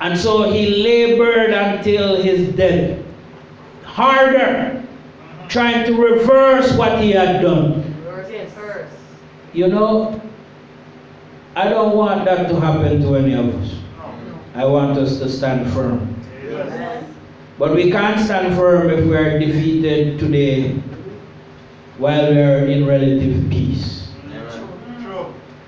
And 0.00 0.16
so 0.16 0.52
he 0.52 0.84
labored 0.84 1.50
until 1.50 2.22
his 2.22 2.54
death, 2.54 3.04
harder, 3.82 4.84
trying 5.48 5.84
to 5.86 6.00
reverse 6.00 6.76
what 6.76 7.00
he 7.02 7.10
had 7.10 7.42
done. 7.42 7.82
Yes. 8.30 8.92
You 9.52 9.68
know, 9.68 10.20
I 11.56 11.68
don't 11.68 11.96
want 11.96 12.24
that 12.24 12.48
to 12.48 12.60
happen 12.60 13.00
to 13.02 13.14
any 13.14 13.34
of 13.34 13.54
us. 13.62 13.74
I 14.54 14.64
want 14.64 14.98
us 14.98 15.18
to 15.18 15.28
stand 15.28 15.72
firm. 15.72 16.16
But 17.58 17.74
we 17.76 17.92
can't 17.92 18.18
stand 18.20 18.56
firm 18.56 18.90
if 18.90 19.04
we 19.04 19.16
are 19.16 19.38
defeated 19.38 20.18
today 20.18 20.72
while 21.98 22.32
we 22.32 22.40
are 22.40 22.66
in 22.66 22.86
relative 22.86 23.48
peace. 23.50 24.08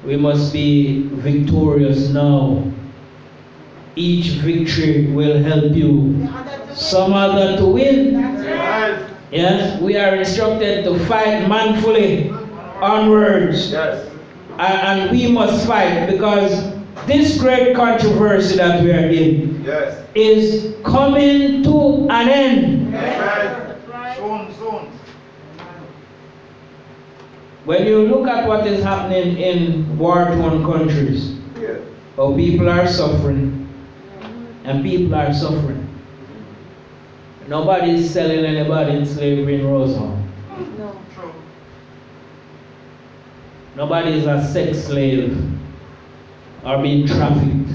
We 0.05 0.17
must 0.17 0.53
be 0.53 1.09
victorious 1.09 2.09
now. 2.09 2.65
Each 3.95 4.39
victory 4.43 5.07
will 5.07 5.43
help 5.43 5.73
you, 5.73 6.29
some 6.75 7.13
other 7.13 7.57
to 7.59 7.67
win. 7.67 8.15
Yes, 9.31 9.81
we 9.81 9.97
are 9.97 10.17
instructed 10.17 10.85
to 10.85 10.99
fight 11.07 11.49
manfully 11.49 12.31
onwards. 12.83 13.71
Yes. 13.71 14.16
And, 14.59 15.01
and 15.01 15.11
we 15.11 15.31
must 15.31 15.67
fight 15.67 16.07
because 16.11 16.73
this 17.07 17.39
great 17.39 17.77
controversy 17.77 18.57
that 18.57 18.83
we 18.83 18.91
are 18.91 19.09
in 19.09 19.63
Yes. 19.65 20.03
is 20.15 20.75
coming 20.85 21.63
to 21.65 22.09
an 22.11 22.29
end. 22.29 22.95
Amen. 22.95 23.75
Soon, 24.17 24.55
soon. 24.59 24.89
When 27.65 27.85
you 27.87 28.07
look 28.07 28.29
at 28.29 28.47
what 28.49 28.67
is 28.67 28.83
happening 28.83 29.37
in 29.37 29.99
war-torn 29.99 30.65
countries, 30.65 31.35
Yes. 31.61 31.81
how 32.17 32.35
people 32.35 32.69
are 32.71 32.87
suffering, 32.87 33.69
and 34.65 34.83
people 34.83 35.15
are 35.15 35.33
suffering. 35.35 35.83
Nobody 37.49 37.93
is 37.93 38.11
selling 38.11 38.45
anybody 38.45 38.97
in 38.99 39.07
slavery 39.07 39.61
in 39.61 39.67
Rosehall. 39.67 40.17
True. 41.15 41.33
Nobody 43.77 44.13
is 44.13 44.25
a 44.25 44.43
sex 44.43 44.87
slave 44.87 45.39
or 46.65 46.83
being 46.83 47.07
trafficked. 47.07 47.69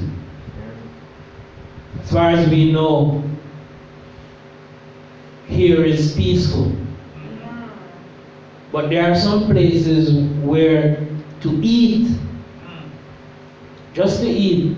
As 2.02 2.12
far 2.12 2.32
as 2.32 2.50
we 2.50 2.72
know, 2.72 3.24
here 5.46 5.86
is 5.86 6.16
peaceful. 6.16 6.76
But 8.72 8.90
there 8.90 9.12
are 9.12 9.16
some 9.16 9.46
places 9.46 10.12
where 10.44 11.06
to 11.42 11.62
eat, 11.62 12.18
just 13.94 14.22
to 14.22 14.28
eat, 14.28 14.76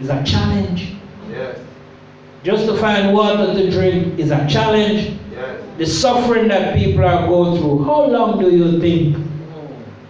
is 0.00 0.08
a 0.08 0.24
challenge. 0.24 0.94
Yes. 1.30 1.60
Just 2.42 2.66
to 2.66 2.76
find 2.78 3.14
water 3.14 3.54
to 3.54 3.70
drink 3.70 4.18
is 4.18 4.32
a 4.32 4.44
challenge. 4.48 5.16
Yes. 5.30 5.62
The 5.76 5.86
suffering 5.86 6.48
that 6.48 6.74
people 6.74 7.04
are 7.04 7.28
going 7.28 7.60
through, 7.60 7.84
how 7.84 8.06
long 8.06 8.40
do 8.40 8.50
you 8.50 8.80
think 8.80 9.27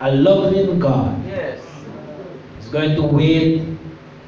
a 0.01 0.13
loving 0.13 0.79
God 0.79 1.25
Yes. 1.27 1.61
is 2.61 2.69
going 2.69 2.95
to 2.97 3.03
wait 3.03 3.63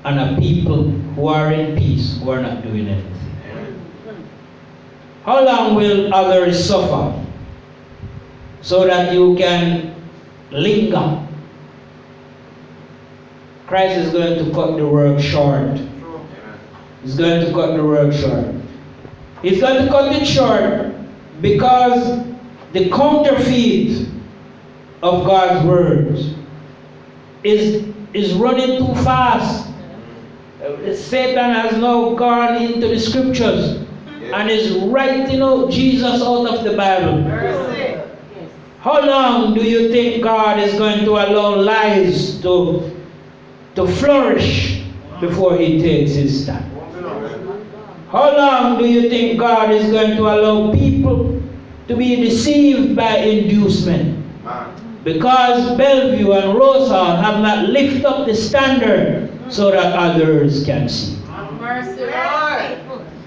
on 0.04 0.18
a 0.18 0.38
people 0.38 0.90
who 1.14 1.28
are 1.28 1.52
in 1.52 1.76
peace, 1.76 2.18
who 2.22 2.30
are 2.30 2.40
not 2.42 2.62
doing 2.62 2.88
anything? 2.88 3.14
Amen. 3.50 4.28
How 5.24 5.44
long 5.44 5.74
will 5.74 6.12
others 6.14 6.64
suffer 6.64 7.14
so 8.62 8.86
that 8.86 9.12
you 9.12 9.36
can 9.36 9.94
linger? 10.50 11.26
Christ 13.66 13.98
is 13.98 14.12
going 14.12 14.44
to 14.44 14.50
cut 14.52 14.76
the 14.76 14.86
work 14.88 15.20
short. 15.20 15.78
He's 17.02 17.14
going 17.16 17.44
to 17.46 17.52
cut 17.52 17.76
the 17.76 17.84
work 17.84 18.12
short. 18.12 18.46
He's 19.42 19.60
going 19.60 19.84
to 19.86 19.90
cut 19.90 20.12
it 20.14 20.26
short 20.26 20.92
because 21.40 22.26
the 22.72 22.90
counterfeit 22.90 24.08
of 25.02 25.24
God's 25.24 25.66
words 25.66 26.34
is, 27.42 27.86
is 28.12 28.34
running 28.34 28.78
too 28.78 28.94
fast. 29.02 29.68
Uh, 30.62 30.94
Satan 30.94 31.52
has 31.52 31.78
now 31.78 32.14
gone 32.14 32.62
into 32.62 32.88
the 32.88 33.00
scriptures 33.00 33.86
and 34.32 34.50
is 34.50 34.72
writing 34.84 35.40
out 35.40 35.70
Jesus 35.70 36.22
out 36.22 36.46
of 36.46 36.64
the 36.64 36.76
Bible. 36.76 37.22
How 38.80 39.04
long 39.04 39.54
do 39.54 39.62
you 39.62 39.90
think 39.90 40.22
God 40.22 40.58
is 40.58 40.74
going 40.78 41.04
to 41.04 41.10
allow 41.10 41.56
lies 41.56 42.40
to, 42.42 42.96
to 43.74 43.86
flourish 43.86 44.84
before 45.20 45.56
he 45.56 45.80
takes 45.80 46.12
his 46.12 46.44
stand? 46.44 46.74
Won't 46.74 46.94
be 46.94 47.00
long. 47.00 47.66
How 48.10 48.36
long 48.36 48.78
do 48.78 48.86
you 48.86 49.08
think 49.08 49.38
God 49.38 49.70
is 49.70 49.90
going 49.90 50.16
to 50.16 50.22
allow 50.22 50.72
people 50.72 51.42
to 51.88 51.96
be 51.96 52.16
deceived 52.16 52.96
by 52.96 53.16
inducement? 53.18 54.19
Because 55.04 55.76
Bellevue 55.78 56.32
and 56.32 56.58
Rosehall 56.58 57.22
have 57.22 57.40
not 57.40 57.68
lifted 57.70 58.04
up 58.04 58.26
the 58.26 58.34
standard 58.34 59.30
so 59.48 59.70
that 59.70 59.94
others 59.94 60.64
can 60.64 60.88
see. 60.88 61.16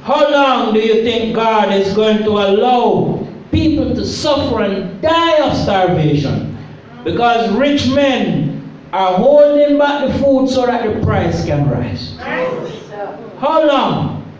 How 0.03 0.29
long 0.29 0.73
do 0.73 0.79
you 0.79 1.03
think 1.03 1.35
God 1.35 1.73
is 1.73 1.93
going 1.93 2.19
to 2.19 2.29
allow 2.29 3.27
people 3.51 3.95
to 3.95 4.05
suffer 4.05 4.63
and 4.63 5.01
die 5.01 5.49
of 5.49 5.55
starvation? 5.57 6.57
Because 7.03 7.51
rich 7.53 7.87
men 7.87 8.69
are 8.91 9.15
holding 9.17 9.77
back 9.77 10.07
the 10.07 10.13
food 10.19 10.49
so 10.49 10.65
that 10.65 10.83
the 10.83 11.03
price 11.03 11.45
can 11.45 11.69
rise. 11.69 12.15
How 13.39 13.65
long 13.65 14.31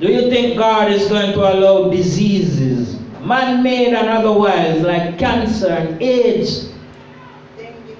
do 0.00 0.08
you 0.08 0.28
think 0.30 0.58
God 0.58 0.90
is 0.90 1.08
going 1.08 1.32
to 1.32 1.40
allow 1.40 1.90
diseases, 1.90 2.89
man 3.30 3.62
made 3.62 3.94
and 3.94 4.08
otherwise, 4.08 4.82
like 4.82 5.18
cancer 5.18 5.68
and 5.70 6.02
AIDS, 6.02 6.72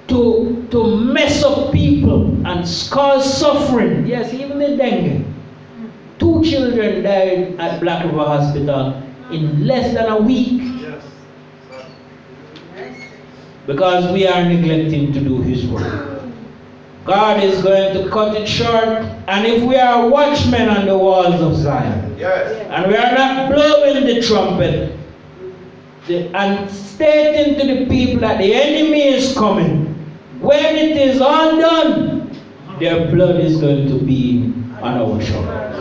to, 0.08 0.66
to 0.72 0.96
mess 0.96 1.42
up 1.44 1.72
people 1.72 2.26
and 2.46 2.66
cause 2.90 3.38
suffering? 3.38 4.06
Yes, 4.06 4.34
even 4.34 4.58
the 4.58 4.76
dengue. 4.76 5.24
Two 6.18 6.42
children 6.44 7.04
died 7.04 7.54
at 7.60 7.80
Black 7.80 8.04
River 8.04 8.24
Hospital 8.24 9.00
in 9.30 9.66
less 9.66 9.94
than 9.94 10.06
a 10.10 10.18
week 10.20 10.60
Yes. 10.82 11.04
Because 13.66 14.12
we 14.12 14.26
are 14.26 14.42
neglecting 14.44 15.12
to 15.12 15.20
do 15.20 15.40
His 15.42 15.64
work. 15.66 16.22
God 17.04 17.42
is 17.42 17.62
going 17.62 17.94
to 17.94 18.10
cut 18.10 18.36
it 18.36 18.46
short, 18.46 18.88
and 19.28 19.46
if 19.46 19.62
we 19.62 19.76
are 19.76 20.08
watchmen 20.08 20.68
on 20.68 20.86
the 20.86 20.98
walls 20.98 21.40
of 21.40 21.54
Zion, 21.56 22.16
Yes. 22.18 22.66
and 22.70 22.90
we 22.90 22.96
are 22.96 23.12
not 23.12 23.52
blowing 23.54 24.04
the 24.06 24.20
trumpet 24.22 24.99
and 26.08 26.70
stating 26.70 27.58
to 27.58 27.74
the 27.74 27.86
people 27.86 28.20
that 28.20 28.38
the 28.38 28.54
enemy 28.54 29.08
is 29.08 29.34
coming, 29.34 29.94
when 30.40 30.76
it 30.76 30.96
is 30.96 31.20
all 31.20 31.56
done, 31.58 32.30
their 32.78 33.10
blood 33.10 33.40
is 33.40 33.60
going 33.60 33.88
to 33.88 34.04
be 34.04 34.52
on 34.80 34.98
our 34.98 35.20
shoulders. 35.22 35.76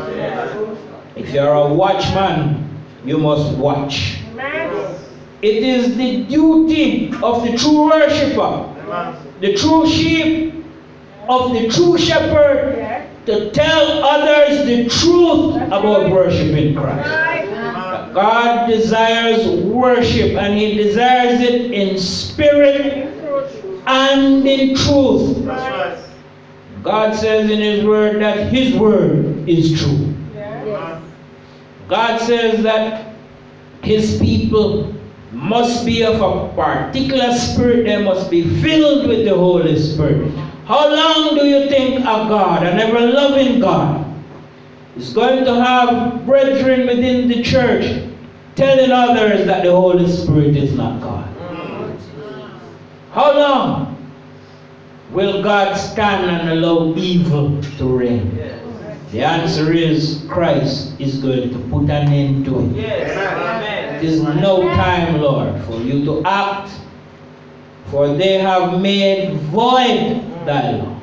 If 1.15 1.33
you 1.33 1.39
are 1.39 1.69
a 1.69 1.73
watchman, 1.73 2.69
you 3.05 3.17
must 3.17 3.57
watch. 3.57 4.19
It 5.41 5.63
is 5.63 5.95
the 5.95 6.25
duty 6.25 7.13
of 7.23 7.43
the 7.43 7.57
true 7.57 7.89
worshiper, 7.89 9.25
the 9.39 9.55
true 9.55 9.87
sheep, 9.87 10.65
of 11.29 11.53
the 11.53 11.69
true 11.69 11.97
shepherd 11.97 13.07
to 13.25 13.51
tell 13.51 14.03
others 14.03 14.65
the 14.65 14.89
truth 14.89 15.55
about 15.67 16.11
worshiping 16.11 16.75
Christ. 16.75 17.28
God 18.13 18.67
desires 18.67 19.47
worship 19.63 20.37
and 20.37 20.57
He 20.57 20.75
desires 20.75 21.41
it 21.41 21.71
in 21.71 21.97
spirit 21.97 23.07
and 23.87 24.47
in 24.47 24.75
truth. 24.75 25.37
Right. 25.39 26.03
God 26.83 27.15
says 27.15 27.49
in 27.49 27.59
His 27.59 27.85
Word 27.85 28.21
that 28.21 28.51
His 28.51 28.75
Word 28.75 29.47
is 29.47 29.79
true. 29.79 30.15
God 31.87 32.19
says 32.21 32.63
that 32.63 33.15
His 33.81 34.19
people 34.19 34.95
must 35.31 35.85
be 35.85 36.03
of 36.03 36.21
a 36.21 36.53
particular 36.55 37.33
spirit, 37.37 37.85
they 37.85 38.03
must 38.03 38.29
be 38.29 38.61
filled 38.61 39.07
with 39.07 39.25
the 39.25 39.35
Holy 39.35 39.77
Spirit. 39.77 40.31
How 40.65 40.93
long 40.93 41.35
do 41.35 41.45
you 41.45 41.67
think 41.67 41.99
a 42.01 42.03
God, 42.03 42.63
an 42.63 42.79
ever 42.79 42.99
loving 42.99 43.59
God, 43.59 44.05
is 44.99 45.13
going 45.13 45.45
to 45.45 45.55
have 45.63 46.25
brethren 46.25 46.87
within 46.87 47.27
the 47.27 47.41
church 47.41 48.03
telling 48.55 48.91
others 48.91 49.45
that 49.45 49.63
the 49.63 49.71
Holy 49.71 50.09
Spirit 50.11 50.57
is 50.57 50.73
not 50.75 51.01
God? 51.01 51.25
How 53.11 53.37
long 53.37 54.11
will 55.11 55.41
God 55.41 55.75
stand 55.75 56.29
and 56.29 56.49
allow 56.49 56.93
evil 56.95 57.61
to 57.77 57.85
reign? 57.97 58.37
The 59.11 59.23
answer 59.23 59.73
is 59.73 60.23
Christ 60.29 60.93
is 60.99 61.17
going 61.17 61.49
to 61.49 61.59
put 61.69 61.89
an 61.89 62.13
end 62.13 62.45
to 62.45 62.59
it. 62.59 62.85
Amen. 62.85 63.95
It 63.95 64.03
is 64.03 64.21
no 64.21 64.61
time, 64.75 65.19
Lord, 65.19 65.59
for 65.63 65.77
you 65.77 66.05
to 66.05 66.21
act, 66.25 66.71
for 67.87 68.13
they 68.13 68.37
have 68.37 68.79
made 68.79 69.39
void 69.49 70.45
thy 70.45 70.71
law. 70.73 70.99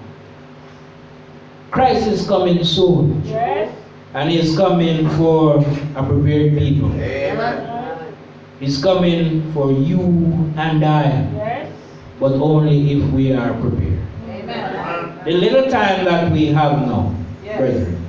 Christ 1.73 2.07
is 2.07 2.27
coming 2.29 2.63
soon, 2.63 3.23
Yes. 3.25 3.73
And 4.17 4.31
He's 4.31 4.57
coming 4.57 5.09
for 5.11 5.59
a 5.95 6.03
prepared 6.03 6.57
people. 6.57 6.91
Amen. 6.95 8.15
He's 8.59 8.83
coming 8.83 9.53
for 9.53 9.71
you 9.73 10.01
and 10.57 10.83
I, 10.83 11.05
Yes. 11.37 11.71
but 12.19 12.33
only 12.33 12.93
if 12.93 13.13
we 13.13 13.35
are 13.35 13.53
prepared. 13.61 14.01
Amen. 14.31 15.21
The 15.27 15.33
little 15.33 15.71
time 15.71 16.07
that 16.07 16.33
we 16.33 16.47
have 16.47 16.87
now, 16.87 17.15
brethren, 17.45 18.09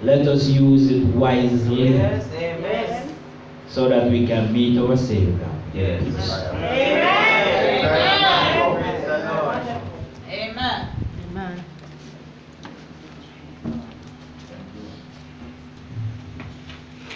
let 0.00 0.26
us 0.26 0.48
use 0.48 0.90
it 0.90 1.04
wisely 1.14 1.98
Amen. 1.98 3.14
so 3.68 3.90
that 3.90 4.10
we 4.10 4.26
can 4.26 4.50
meet 4.54 4.78
our 4.78 4.96
Savior. 4.96 5.50
Yes. 5.74 6.02
Amen. 10.30 10.88
Amen. 11.30 11.64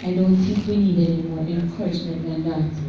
I 0.07 0.13
don't 0.13 0.37
think 0.37 0.65
we 0.67 0.77
need 0.77 1.05
any 1.05 1.21
more 1.23 1.39
encouragement 1.39 2.23
than 2.23 2.43
that. 2.45 2.86